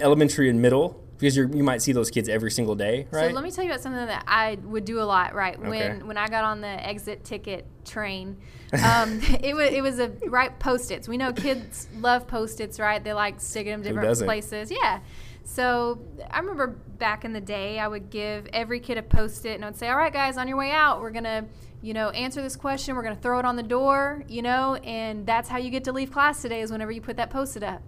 [0.00, 3.28] elementary and middle because you're, you might see those kids every single day, right?
[3.28, 5.34] So let me tell you about something that I would do a lot.
[5.34, 5.68] Right Okay.
[5.68, 8.36] when when I got on the exit ticket train,
[8.84, 11.08] um, it was it was a right post-its.
[11.08, 13.02] We know kids love post-its, right?
[13.02, 14.70] They like sticking them different places.
[14.70, 15.00] Yeah.
[15.44, 16.00] So
[16.30, 19.68] I remember back in the day, I would give every kid a post-it, and I
[19.68, 21.46] would say, "All right, guys, on your way out, we're gonna."
[21.82, 22.96] You know, answer this question.
[22.96, 24.24] We're gonna throw it on the door.
[24.26, 26.62] You know, and that's how you get to leave class today.
[26.62, 27.82] Is whenever you put that post-it up.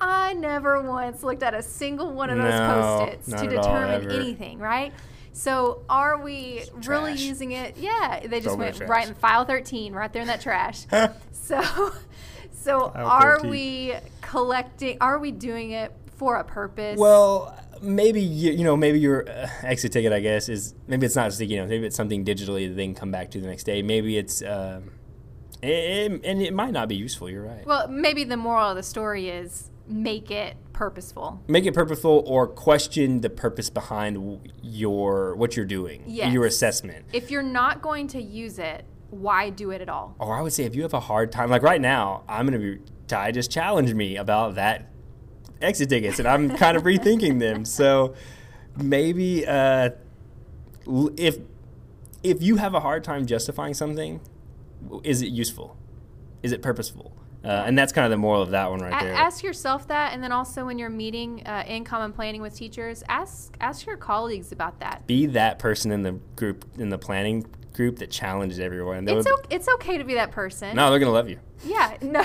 [0.00, 3.62] I never once looked at a single one of those No, post-its to at all,
[3.62, 4.92] determine anything, right?
[5.32, 7.76] So are we really using it?
[7.76, 8.88] Yeah, they just Throw went trash.
[8.88, 10.84] right in file 13, right there in that trash.
[11.32, 11.60] so,
[12.52, 13.50] so File are 13.
[13.50, 14.98] we collecting?
[15.00, 16.98] Are we doing it for a purpose?
[16.98, 21.14] Well, maybe you, you know maybe your uh, exit ticket I guess is maybe it's
[21.14, 21.70] not sticky notes.
[21.70, 23.82] Maybe it's something digitally that they can come back to the next day.
[23.82, 24.90] Maybe it's um,
[25.62, 27.30] it, and it might not be useful.
[27.30, 27.64] You're right.
[27.66, 31.42] well, maybe the moral of the story is make it purposeful.
[31.48, 36.32] Make it purposeful or question the purpose behind your what you're doing, Yes.
[36.32, 37.06] your assessment.
[37.12, 40.14] If you're not going to use it, why do it at all?
[40.18, 42.58] Or I would say if you have a hard time, like right now, I'm gonna
[42.58, 42.78] be.
[43.06, 44.90] Ty just challenged me about that
[45.62, 47.64] exit tickets, and I'm kind of rethinking them.
[47.64, 48.14] So
[48.76, 49.90] maybe uh,
[51.16, 51.38] if
[52.22, 54.20] if you have a hard time justifying something,
[55.04, 55.76] is it useful?
[56.42, 57.12] Is it purposeful?
[57.48, 59.14] Uh, and that's kind of the moral of that one right A- there.
[59.14, 63.02] ask yourself that, and then also when you're meeting uh, in common planning with teachers,
[63.08, 65.06] ask ask your colleagues about that.
[65.06, 69.08] Be that person in the group in the planning group that challenges everyone.
[69.08, 70.76] It's would- o- it's okay to be that person.
[70.76, 71.38] no, they're gonna love you.
[71.64, 72.24] Yeah, no.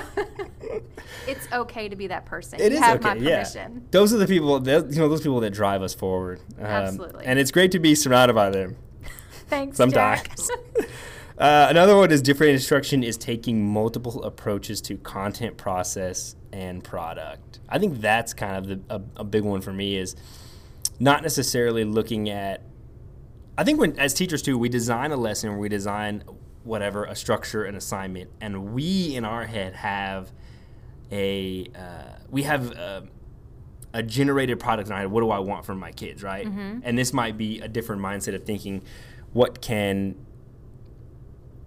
[1.27, 2.59] it's okay to be that person.
[2.59, 2.99] It you is okay.
[2.99, 4.59] my yeah, those are the people.
[4.59, 6.39] That, you know, those people that drive us forward.
[6.59, 7.25] Um, Absolutely.
[7.25, 8.75] And it's great to be surrounded by them.
[9.47, 10.49] Thanks, Sometimes.
[11.37, 17.59] Uh, another one is different instruction is taking multiple approaches to content process and product.
[17.67, 20.15] I think that's kind of the, a, a big one for me is
[20.99, 22.61] not necessarily looking at.
[23.57, 26.23] I think when as teachers too, we design a lesson or we design
[26.63, 30.31] whatever a structure, an assignment, and we in our head have
[31.11, 32.71] a uh, we have.
[32.71, 33.03] A,
[33.95, 35.11] a generated product in our head.
[35.11, 36.47] What do I want from my kids, right?
[36.83, 38.81] And this might be a different mindset of thinking,
[39.33, 40.15] what can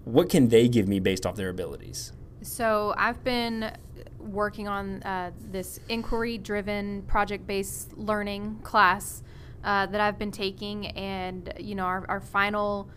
[0.06, 2.12] what can they give me based off their abilities?
[2.40, 3.76] So I've been
[4.20, 9.24] working on uh, this inquiry-driven, project-based learning class
[9.64, 12.88] uh, that I've been taking, and you know, our, our final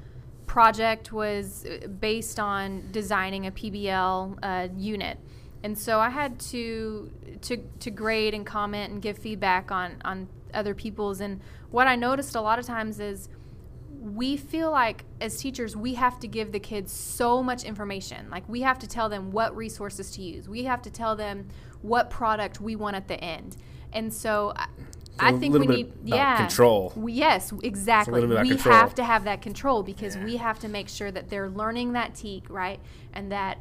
[0.45, 5.17] project was uh, based on designing a PBL uh, unit,
[5.63, 10.27] and so I had to to to grade and comment and give feedback on on
[10.53, 11.21] other people's.
[11.21, 11.41] And
[11.71, 13.29] what I noticed a lot of times is
[13.99, 18.47] we feel like as teachers we have to give the kids so much information like
[18.47, 21.45] we have to tell them what resources to use we have to tell them
[21.81, 23.57] what product we want at the end
[23.91, 24.53] and so
[25.21, 26.93] I think we need yeah control.
[26.95, 28.73] We- yes exactly we control.
[28.73, 30.23] have to have that control because Yeah.
[30.23, 32.79] we have to make sure that they're learning that TEK right
[33.13, 33.57] and that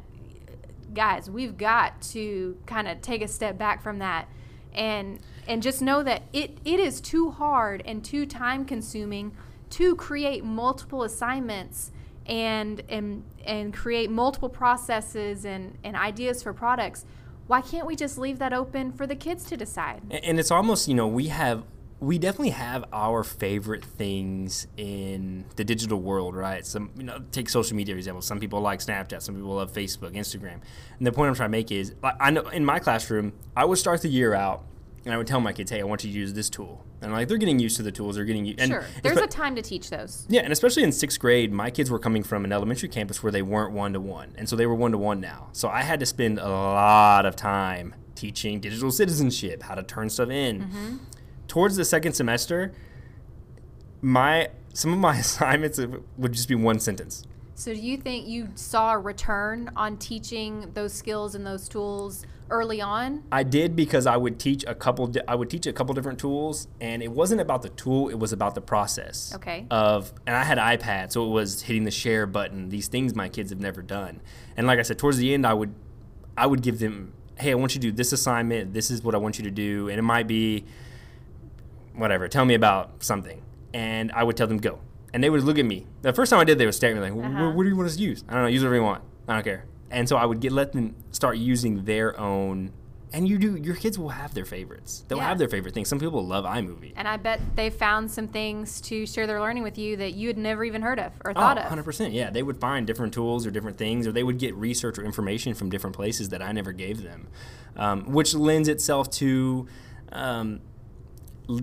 [0.93, 4.29] guys we've got to kind of take a step back from that
[4.73, 9.35] and and just know that it it is too hard and too time consuming
[9.71, 11.91] to create multiple assignments
[12.25, 17.05] and and and create multiple processes and and ideas for products
[17.47, 20.87] why can't we just leave that open for the kids to decide And, it's almost,
[20.87, 21.63] you know, we have
[21.99, 26.65] we definitely have our favorite things in the digital world, right?
[26.65, 28.21] Some, you know, take social media for example.
[28.21, 30.61] Some people like Snapchat, some people love Facebook, Instagram.
[30.97, 33.79] And the point I'm trying to make is, I know in my classroom, I would
[33.79, 34.63] start the year out,
[35.05, 37.11] and I would tell my kids, "Hey, I want you to use this tool." And
[37.11, 38.61] like they're getting used to the tools, they're getting used.
[38.61, 41.89] sure there's a time to teach those Yeah, and especially in sixth grade, my kids
[41.89, 44.65] were coming from an elementary campus where they weren't one to one, and so they
[44.65, 45.49] were one to one now.
[45.53, 50.09] So I had to spend a lot of time teaching digital citizenship, how to turn
[50.09, 50.61] stuff in.
[50.61, 50.97] Mm-hmm.
[51.47, 52.73] Towards the second semester,
[54.01, 55.79] my some of my assignments
[56.17, 57.23] would just be one sentence.
[57.55, 62.25] So do you think you saw a return on teaching those skills and those tools
[62.49, 63.23] early on?
[63.31, 65.07] I did because I would teach a couple.
[65.07, 68.19] Di- I would teach a couple different tools, and it wasn't about the tool; it
[68.19, 69.33] was about the process.
[69.35, 69.65] Okay.
[69.71, 72.69] Of and I had iPad, so it was hitting the share button.
[72.69, 74.21] These things my kids have never done,
[74.57, 75.73] and like I said, towards the end, I would,
[76.37, 78.73] I would give them, hey, I want you to do this assignment.
[78.73, 80.65] This is what I want you to do, and it might be,
[81.95, 82.27] whatever.
[82.27, 83.41] Tell me about something,
[83.73, 84.79] and I would tell them go,
[85.13, 85.85] and they would look at me.
[86.01, 87.51] The first time I did, they would stare at me like, Uh-huh.
[87.51, 88.23] "What do you want us to use?
[88.27, 88.47] I don't know.
[88.49, 89.03] Use whatever you want.
[89.27, 92.71] I don't care." And so I would get let them start using their own.
[93.11, 93.55] And you do.
[93.55, 95.03] Your kids will have their favorites.
[95.07, 95.29] They'll Yeah.
[95.29, 95.87] have their favorite things.
[95.89, 96.93] Some people love iMovie.
[96.95, 100.27] And I bet they found some things to share their learning with you that you
[100.27, 101.63] had never even heard of or Oh, thought of.
[101.63, 102.13] 100%.
[102.13, 105.03] Yeah, they would find different tools or different things, or they would get research or
[105.03, 107.29] information from different places that I never gave them,
[107.75, 109.65] um, which lends itself to
[110.11, 110.59] um,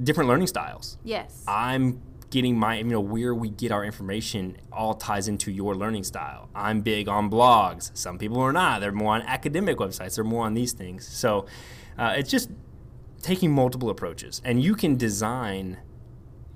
[0.03, 0.99] different learning styles.
[1.05, 1.45] Yes.
[1.47, 6.05] I'm getting my, you know, where we get our information all ties into your learning
[6.05, 6.49] style.
[6.55, 7.97] I'm big on blogs.
[7.97, 8.81] Some people are not.
[8.81, 10.17] They're more on academic websites.
[10.17, 11.07] They're more on these things.
[11.07, 11.47] So
[11.97, 12.51] uh, it's just
[13.23, 14.43] taking multiple approaches.
[14.45, 15.79] And you can design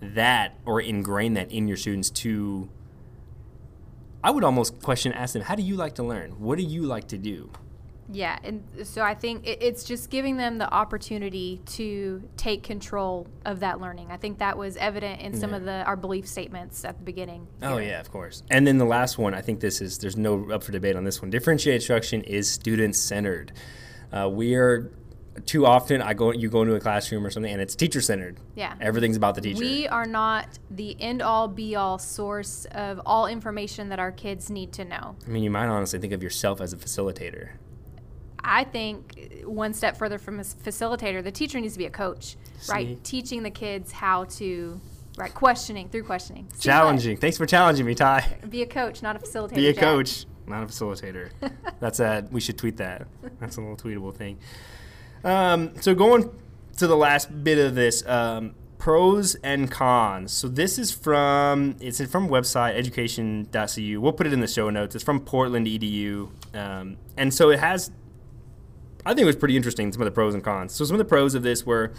[0.00, 2.68] that or ingrain that in your students to,
[4.24, 6.40] I would almost question, ask them, how do you like to learn?
[6.40, 7.50] What do you like to do?
[8.12, 13.26] Yeah, and so I think it, it's just giving them the opportunity to take control
[13.44, 14.08] of that learning.
[14.10, 15.56] I think that was evident in some Yeah.
[15.56, 17.46] of the our belief statements at the beginning.
[17.62, 17.90] Oh here.
[17.90, 18.42] yeah, of course.
[18.50, 21.04] And then the last one, I think this is there's no up for debate on
[21.04, 21.30] this one.
[21.30, 23.52] Differentiated instruction is student centered.
[24.12, 24.90] Uh, we are
[25.46, 28.38] too often I go you go into a classroom or something and it's teacher centered.
[28.56, 28.74] Yeah.
[28.80, 29.60] Everything's about the teacher.
[29.60, 34.50] We are not the end all be all source of all information that our kids
[34.50, 35.14] need to know.
[35.24, 37.50] I mean, you might honestly think of yourself as a facilitator.
[38.44, 42.36] I think one step further from a facilitator, the teacher needs to be a coach,
[42.58, 42.72] See?
[42.72, 43.04] right?
[43.04, 44.80] Teaching the kids how to,
[45.16, 46.44] right, questioning through questioning.
[46.50, 46.62] See what?
[46.74, 47.16] Challenging.
[47.16, 48.38] Thanks for challenging me, Ty.
[48.48, 49.54] Be a coach, not a facilitator.
[49.54, 49.82] Be a Jack.
[49.82, 51.30] coach, not a facilitator.
[51.80, 53.06] That's a we should tweet that.
[53.38, 54.38] That's a little tweetable thing.
[55.24, 56.30] Um, so going
[56.78, 60.32] to the last bit of this, um, pros and cons.
[60.32, 64.00] So this is from it's from website education.cu.
[64.00, 64.94] We'll put it in the show notes.
[64.94, 67.90] It's from Portland Edu, um, and so it has.
[69.04, 70.74] I think it was pretty interesting some of the pros and cons.
[70.74, 71.92] So some of the pros of this were.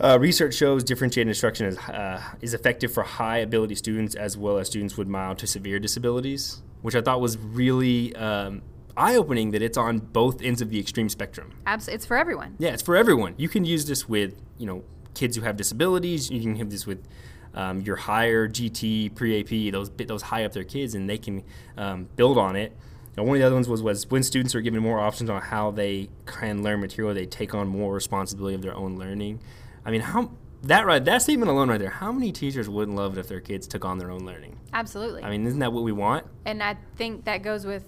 [0.00, 4.56] Uh, research shows differentiated instruction is, uh, is effective for high ability students as well
[4.58, 8.62] as students with mild to severe disabilities, which I thought was really um,
[8.98, 11.52] eye opening that it's on both ends of the extreme spectrum.
[11.66, 12.56] Abs- it's for everyone.
[12.58, 13.34] Yeah, it's for everyone.
[13.38, 16.30] You can use this with you know kids who have disabilities.
[16.30, 17.06] You can have this with
[17.54, 21.44] um, your higher GT pre AP those those high up their kids, and they can
[21.76, 22.76] um, build on it.
[23.18, 25.42] Now, one of the other ones was was when students are given more options on
[25.42, 29.40] how they can learn material, they take on more responsibility of their own learning.
[29.84, 30.30] I mean, how
[30.62, 31.90] that right that statement alone right there.
[31.90, 34.60] How many teachers wouldn't love it if their kids took on their own learning?
[34.72, 35.24] Absolutely.
[35.24, 36.26] I mean, isn't that what we want?
[36.44, 37.82] and I think that goes with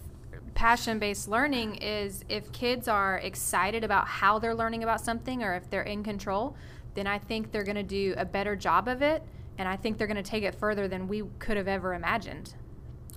[0.54, 5.54] passion based learning is if kids are excited about how they're learning about something or
[5.54, 6.56] if they're in control,
[6.94, 9.22] then I think they're going to do a better job of it.
[9.58, 12.54] And I think they're going to take it further than we could have ever imagined.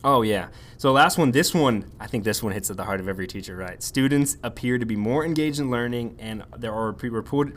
[0.03, 0.49] Oh yeah.
[0.77, 3.25] So last one, this one, I think this one hits at the heart of every
[3.25, 3.81] teacher, right?
[3.81, 7.55] Students appear to be more engaged in learning, and there are reported,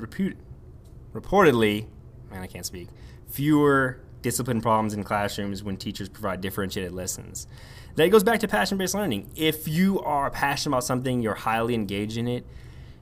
[1.12, 1.86] reportedly,
[2.30, 2.88] man, I can't speak,
[3.26, 7.48] fewer discipline problems in classrooms when teachers provide differentiated lessons.
[7.96, 9.30] That goes back to passion-based learning.
[9.34, 12.46] If you are passionate about something, you're highly engaged in it.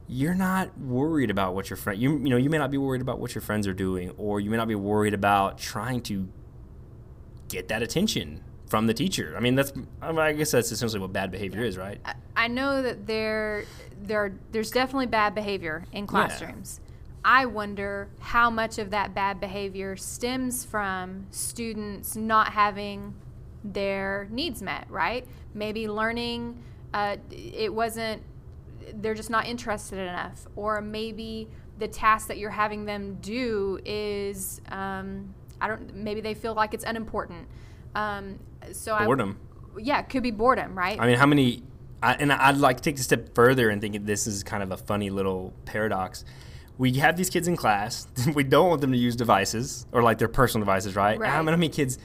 [0.07, 3.01] You're not worried about what your friend you you know you may not be worried
[3.01, 6.28] about what your friends are doing, or you may not be worried about trying to
[7.49, 9.34] get that attention from the teacher.
[9.36, 12.00] I mean, that's I, mean, I guess that's essentially what bad behavior is, right?
[12.04, 13.64] I- I know that there,
[14.02, 16.80] there, there's definitely bad behavior in classrooms.
[17.24, 23.14] I wonder how much of that bad behavior stems from students not having
[23.62, 25.26] their needs met, right?
[25.54, 26.60] Maybe learning,
[26.92, 28.22] uh, it wasn't,
[28.94, 31.48] they're just not interested enough, or maybe
[31.78, 36.74] the task that you're having them do is um, I don't maybe they feel like
[36.74, 37.48] it's unimportant.
[37.95, 38.38] Um,
[38.72, 39.38] so boredom.
[39.76, 40.99] I, yeah, it could be boredom, right?
[41.01, 41.62] I mean, how many?
[42.03, 44.70] I, and I'd like to take a step further and think this is kind of
[44.70, 46.24] a funny little paradox.
[46.76, 48.07] We have these kids in class.
[48.34, 51.18] we don't want them to use devices or like their personal devices, right?
[51.18, 51.30] Right.
[51.30, 51.99] How many kids?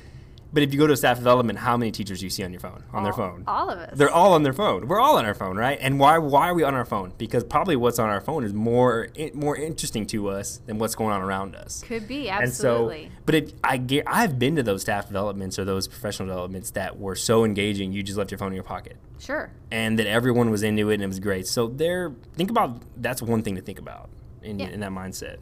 [0.51, 2.51] But if you go to a staff development, how many teachers do you see on
[2.51, 3.43] your phone, on their phone?
[3.45, 3.95] All of us.
[3.95, 4.87] They're all on their phone.
[4.87, 5.77] We're all on our phone, right?
[5.79, 7.13] And why why are we on our phone?
[7.19, 11.11] Because probably what's on our phone is more more interesting to us than what's going
[11.13, 11.83] on around us.
[11.83, 13.05] could be And absolutely.
[13.05, 16.97] so, but I get, I've been to those staff developments or those professional developments that
[16.99, 19.51] were so engaging, you just left your phone in your pocket, sure.
[19.69, 21.45] and that everyone was into it and it was great.
[21.45, 24.09] So there, think about that's one thing to think about
[24.41, 24.69] in, Yeah.
[24.69, 25.37] in that mindset.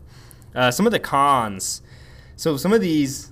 [0.53, 1.81] Uh, some of the cons.
[2.35, 3.31] So some of these,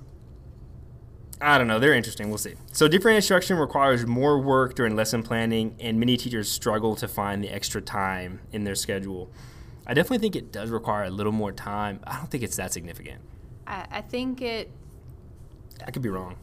[1.40, 2.28] I don't know, they're interesting.
[2.28, 2.54] We'll see.
[2.72, 7.44] So different instruction requires more work during lesson planning, and many teachers struggle to find
[7.44, 9.30] the extra time in their schedule.
[9.86, 12.00] I definitely think it does require a little more time.
[12.06, 13.20] I don't think it's that significant.
[13.66, 14.70] I, I think it
[15.86, 16.36] I could be wrong.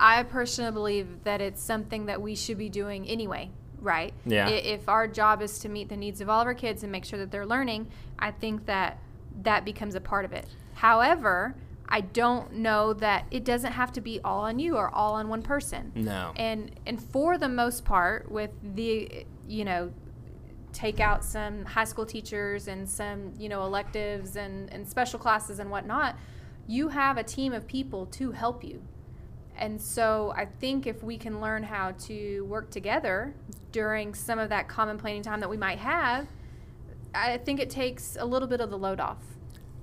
[0.00, 3.50] I personally believe that it's something that we should be doing anyway,
[3.80, 4.12] right?
[4.24, 4.48] Yeah.
[4.48, 7.04] If our job is to meet the needs of all of our kids and make
[7.04, 8.98] sure that they're learning, I think that
[9.42, 10.46] that becomes a part of it.
[10.74, 11.56] However,
[11.88, 15.28] I don't know that it doesn't have to be all on you or all on
[15.28, 15.92] one person.
[15.94, 16.32] No.
[16.36, 19.92] And and for the most part, with the you know,
[20.72, 25.58] take out some high school teachers and some you know electives and and special classes
[25.58, 26.16] and whatnot,
[26.66, 28.82] you have a team of people to help you.
[29.56, 33.34] And so I think if we can learn how to work together
[33.72, 36.28] during some of that common planning time that we might have,
[37.14, 39.18] I think it takes a little bit of the load off.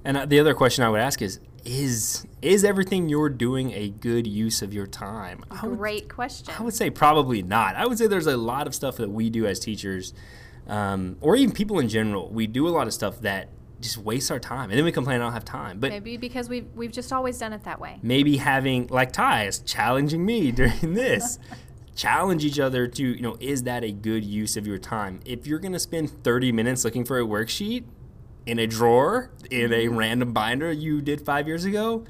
[0.06, 3.90] And uh, the other question I would ask is is is everything you're doing a
[3.90, 5.44] good use of your time?
[5.64, 6.54] Would, Great question.
[6.58, 7.76] I would say probably not.
[7.76, 10.14] I would say there's a lot of stuff that we do as teachers,
[10.68, 12.30] um, or even people in general.
[12.30, 13.50] We do a lot of stuff that
[13.82, 15.80] just wastes our time, and then we complain I don't have time.
[15.80, 18.00] But Maybe because we've we've just always done it that way.
[18.04, 21.40] maybe having like Ty is challenging me during this.
[21.96, 25.22] Challenge each other to, you know, is that a good use of your time?
[25.24, 27.86] If you're gonna spend 30 minutes looking for a worksheet
[28.46, 29.96] in a drawer in a mm-hmm.
[29.96, 32.06] random binder you did five years ago,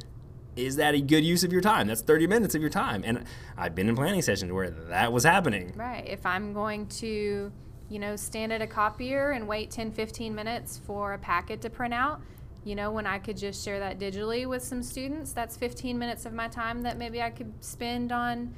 [0.56, 1.88] is that a good use of your time?
[1.88, 3.04] That's 30 minutes of your time.
[3.06, 3.26] And
[3.58, 5.74] I've been in planning sessions where that was happening.
[5.76, 6.06] Right.
[6.08, 7.52] If I'm going to,
[7.90, 11.70] you know, stand at a copier and wait 10, 15 minutes for a packet to
[11.70, 12.22] print out,
[12.64, 16.26] you know, when I could just share that digitally with some students, that's 15 minutes
[16.26, 18.56] of my time that maybe I could spend on,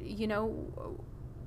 [0.00, 0.96] you know,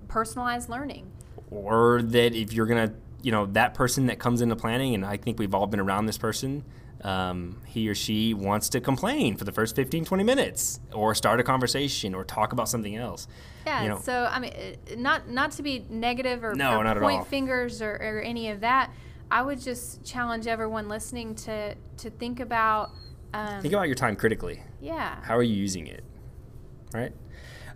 [0.08, 1.10] personalized learning.
[1.50, 5.18] or that if you're gonna you know that person that comes into planning and i
[5.18, 6.64] think we've all been around this person
[7.04, 11.40] um, he or she wants to complain for the first 15 20 minutes or start
[11.40, 13.28] a conversation or talk about something else
[13.66, 13.82] Yeah.
[13.82, 16.98] You know- so I mean, uh, not not to be negative or, No, or not
[16.98, 18.92] at point fingers or, or any of that.
[19.32, 22.92] I would just challenge everyone listening to to think about.
[23.34, 25.24] Um, think about your time critically yeah.
[25.24, 26.04] how are you using it
[26.94, 27.14] right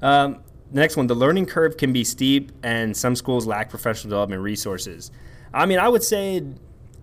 [0.02, 0.42] um,
[0.72, 4.42] the next one the learning curve can be steep and some schools lack professional development
[4.42, 5.12] resources
[5.56, 6.44] i mean i would say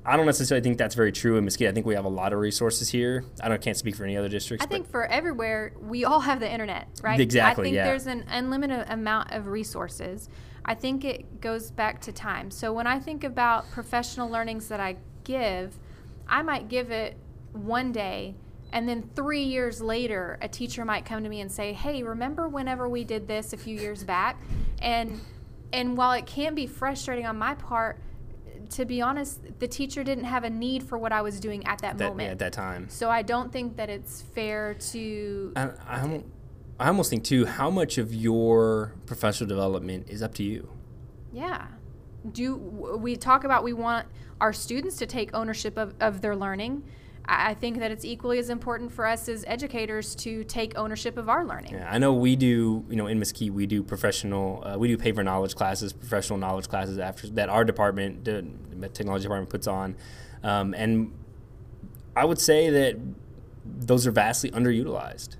[0.07, 2.33] i don't necessarily think that's very true in mesquite i think we have a lot
[2.33, 5.73] of resources here i don't can't speak for any other districts I think for everywhere,
[5.81, 7.19] we all have the internet, right?
[7.19, 7.85] Exactly, I think yeah.
[7.85, 10.29] there's an unlimited amount of resources.
[10.65, 12.51] I think it goes back to time.
[12.51, 15.79] So when I think about professional learnings that I give,
[16.29, 17.17] I might give it
[17.53, 18.37] one day.
[18.73, 22.49] And then three years later, a teacher might come to me and say, "Hey, remember
[22.49, 24.41] whenever we did this a few years back?"
[24.81, 25.21] And
[25.73, 27.99] and while it can be frustrating on my part,
[28.73, 31.79] to be honest, the teacher didn't have a need for what I was doing at
[31.81, 32.31] that, that, moment.
[32.31, 35.53] at that time So I don't think that it's fair to.
[35.57, 36.23] I, I,
[36.81, 40.69] I almost think too how much of your professional development is up to you
[41.33, 41.67] Yeah.
[42.31, 44.07] Do we talk about we want
[44.41, 46.85] our students to take ownership of, of their learning?
[47.25, 51.29] I think that it's equally as important for us as educators to take ownership of
[51.29, 51.75] our learning.
[51.75, 54.97] yeah, i know we do you know in mesquite we do professional uh, we do
[54.99, 58.45] paper knowledge classes professional knowledge classes after that our department the
[58.93, 59.95] technology department puts on
[60.43, 61.13] um, and
[62.17, 62.97] i would say that
[63.65, 65.37] those are vastly underutilized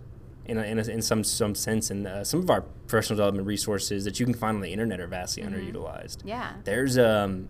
[0.47, 3.47] in, a, in, a, in some some sense and uh, some of our professional development
[3.47, 6.53] resources that you can find on the internet are vastly underutilized Yeah.
[6.65, 7.49] there's um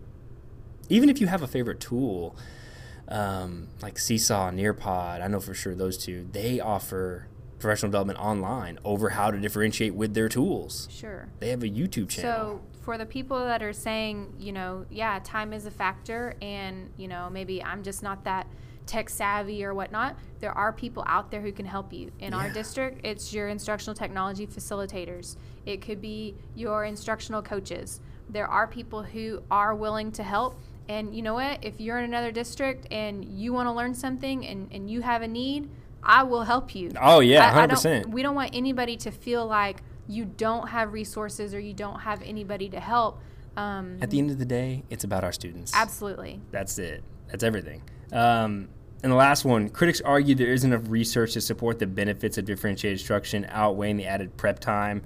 [0.89, 2.35] even if you have a favorite tool
[3.13, 7.27] um, like seesaw nearpod i know for sure those two they offer
[7.59, 11.29] professional development online over how to differentiate with their tools Sure.
[11.39, 15.17] they have a youtube channel So for the people that are saying, you know, yeah,
[15.23, 18.45] time is a factor, and you know, maybe I'm just not that
[18.85, 20.17] tech savvy or whatnot.
[20.41, 22.11] There are people out there who can help you.
[22.19, 25.37] In our district, it's your instructional technology facilitators.
[25.65, 28.01] It could be your instructional coaches.
[28.29, 30.59] There are people who are willing to help,
[30.89, 31.63] And you know what?
[31.63, 35.21] If you're in another district and you want to learn something and, and you have
[35.21, 35.69] a need,
[36.03, 36.91] I will help you.
[36.99, 38.09] Oh yeah, I- I hundred don't-.
[38.11, 42.21] We don't want anybody to feel like you don't have resources or you don't have
[42.23, 43.19] anybody to help.
[43.55, 45.71] Um, At the end of the day, it's about our students.
[45.75, 46.41] absolutely.
[46.51, 47.03] That's it.
[47.29, 47.83] That's everything.
[48.11, 48.67] Um,
[49.03, 52.45] and the last one, critics argue there isn't enough research to support the benefits of
[52.45, 55.03] differentiated instruction outweighing the added prep time.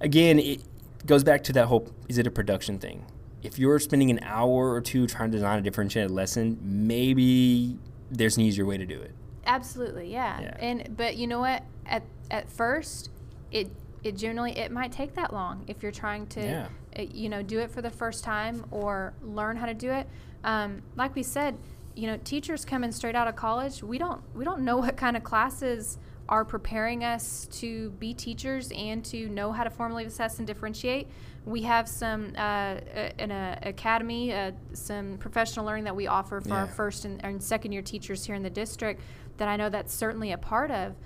[0.00, 0.62] Again, it
[1.06, 3.04] goes back to that whole is it a production thing?
[3.46, 7.78] If you're spending an hour or two trying to design a differentiated lesson, maybe
[8.10, 9.12] there's an easier way to do it.
[9.46, 10.40] Absolutely, yeah.
[10.40, 10.56] Yeah.
[10.58, 11.62] And but you know what?
[11.86, 13.10] At at first,
[13.52, 13.70] it
[14.02, 16.68] it generally it might take that long if you're trying to Yeah.
[16.98, 20.08] uh, you know do it for the first time or learn how to do it.
[20.44, 21.56] Um, like we said,
[21.94, 25.16] you know, teachers coming straight out of college, we don't we don't know what kind
[25.16, 30.38] of classes are preparing us to be teachers and to know how to formally assess
[30.38, 31.06] and differentiate.
[31.46, 32.80] We have some uh,
[33.18, 37.42] an uh, academy, uh, some professional learning that we offer for our first and, and
[37.42, 39.00] second year teachers here in the district
[39.38, 40.96] that I know that's certainly a part of.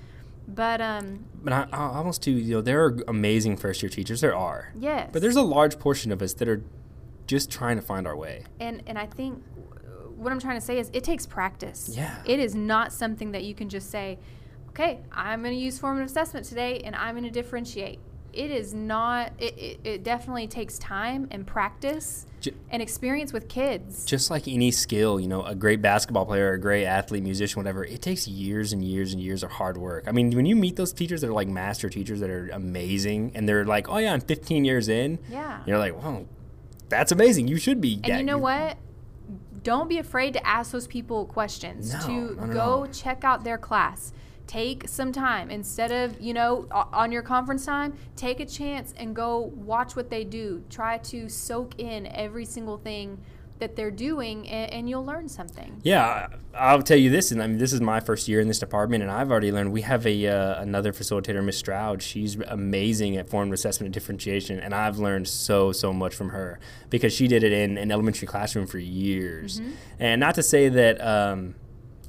[0.49, 4.23] But um, But I, I almost too, you know, there are amazing first year teachers.
[4.23, 4.73] There are.
[4.77, 6.63] yes, But there's a large portion of us that are
[7.27, 8.45] just trying to find our way.
[8.59, 9.43] and and I think
[10.17, 11.91] what I'm trying to say is it takes practice.
[11.95, 12.15] Yeah.
[12.25, 14.19] It is not something that you can just say,
[14.71, 17.99] okay, I'm going to use formative assessment today and I'm going to differentiate.
[18.33, 19.33] It is not.
[19.39, 24.05] It, it, it definitely takes time and practice Ju- and experience with kids.
[24.05, 27.85] just like any skill, you know, a great basketball player, a great athlete, musician, whatever,
[27.85, 30.05] it takes years and years and years of hard work.
[30.07, 33.33] I mean, when you meet those teachers that are like master teachers that are amazing
[33.35, 35.63] and they're like, oh, yeah, I'm 15 years in, yeah.
[35.67, 36.27] you're like, wow,
[36.89, 37.49] that's amazing.
[37.49, 38.01] You should be.
[38.05, 38.77] And you know what?
[39.63, 41.93] Don't be afraid to ask those people questions.
[41.93, 44.13] No, to go check out their class.
[44.51, 47.97] Take some time instead of you know on your conference time.
[48.17, 50.65] Take a chance and go watch what they do.
[50.69, 53.21] Try to soak in every single thing
[53.61, 55.81] that they're doing, and, and you'll learn something.
[55.85, 58.59] Yeah, I'll tell you this, and I mean, this is my first year in this
[58.59, 59.71] department, and I've already learned.
[59.71, 62.03] We have a uh, another facilitator, Miss Stroud.
[62.03, 66.59] She's amazing at formative assessment and differentiation, and I've learned so so much from her
[66.89, 69.63] because she did it in an elementary classroom for years.
[70.01, 71.55] And not to say that um,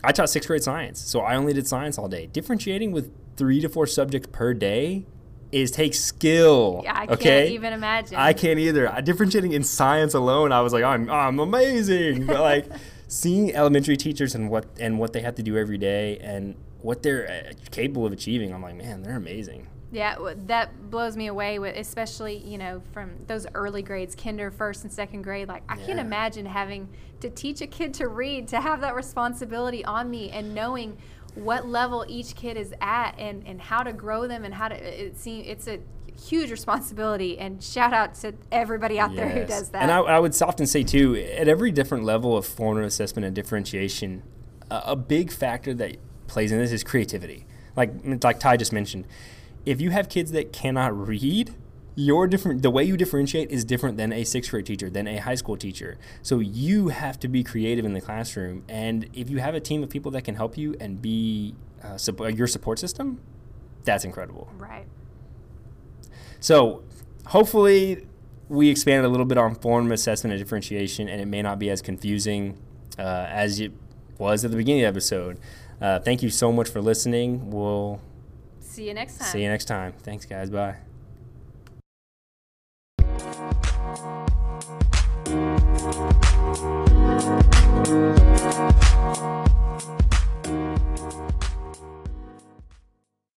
[0.03, 2.27] I taught sixth grade science, so I only did science all day.
[2.27, 5.05] Differentiating with three to four subjects per day
[5.51, 6.81] is takes skill.
[6.83, 7.15] Yeah, I okay?
[7.17, 8.17] can't even imagine.
[8.17, 8.91] I can't either.
[8.91, 12.25] I, differentiating in science alone, I was like, I'm, I'm amazing.
[12.25, 12.65] But like
[13.07, 17.03] seeing elementary teachers and what and what they have to do every day and what
[17.03, 19.67] they're uh, capable of achieving, I'm like, man, they're amazing.
[19.91, 20.15] Yeah,
[20.47, 21.59] that blows me away.
[21.59, 25.47] With especially you know from those early grades, kinder, first and second grade.
[25.47, 26.89] Like I can't imagine having
[27.19, 30.97] to teach a kid to read, to have that responsibility on me, and knowing
[31.35, 34.75] what level each kid is at, and and how to grow them, and how to.
[34.75, 35.79] It seems it's a
[36.21, 37.37] huge responsibility.
[37.37, 39.81] And shout out to everybody out there who does that.
[39.81, 43.35] And I, I would often say too, at every different level of formative assessment and
[43.35, 44.23] differentiation,
[44.69, 47.45] a, a big factor that plays in this is creativity.
[47.75, 47.91] Like
[48.23, 49.07] like Ty just mentioned,
[49.65, 51.55] if you have kids that cannot read,
[51.95, 55.17] your different the way you differentiate is different than a sixth grade teacher, than a
[55.17, 55.97] high school teacher.
[56.21, 59.83] So you have to be creative in the classroom, and if you have a team
[59.83, 63.19] of people that can help you and be uh, sup- your support system,
[63.83, 64.49] that's incredible.
[64.57, 64.85] right.
[66.39, 66.83] So
[67.27, 68.07] hopefully
[68.49, 71.69] we expanded a little bit on form assessment and differentiation, and it may not be
[71.69, 72.57] as confusing
[72.97, 73.71] uh, as it
[74.17, 75.39] was at the beginning of the episode.
[75.79, 77.49] Uh, thank you so much for listening.
[77.51, 78.01] We'll
[78.71, 79.27] See you next time.
[79.27, 79.91] see you next time.
[80.01, 80.49] Thanks, guys.
[80.49, 80.77] Bye.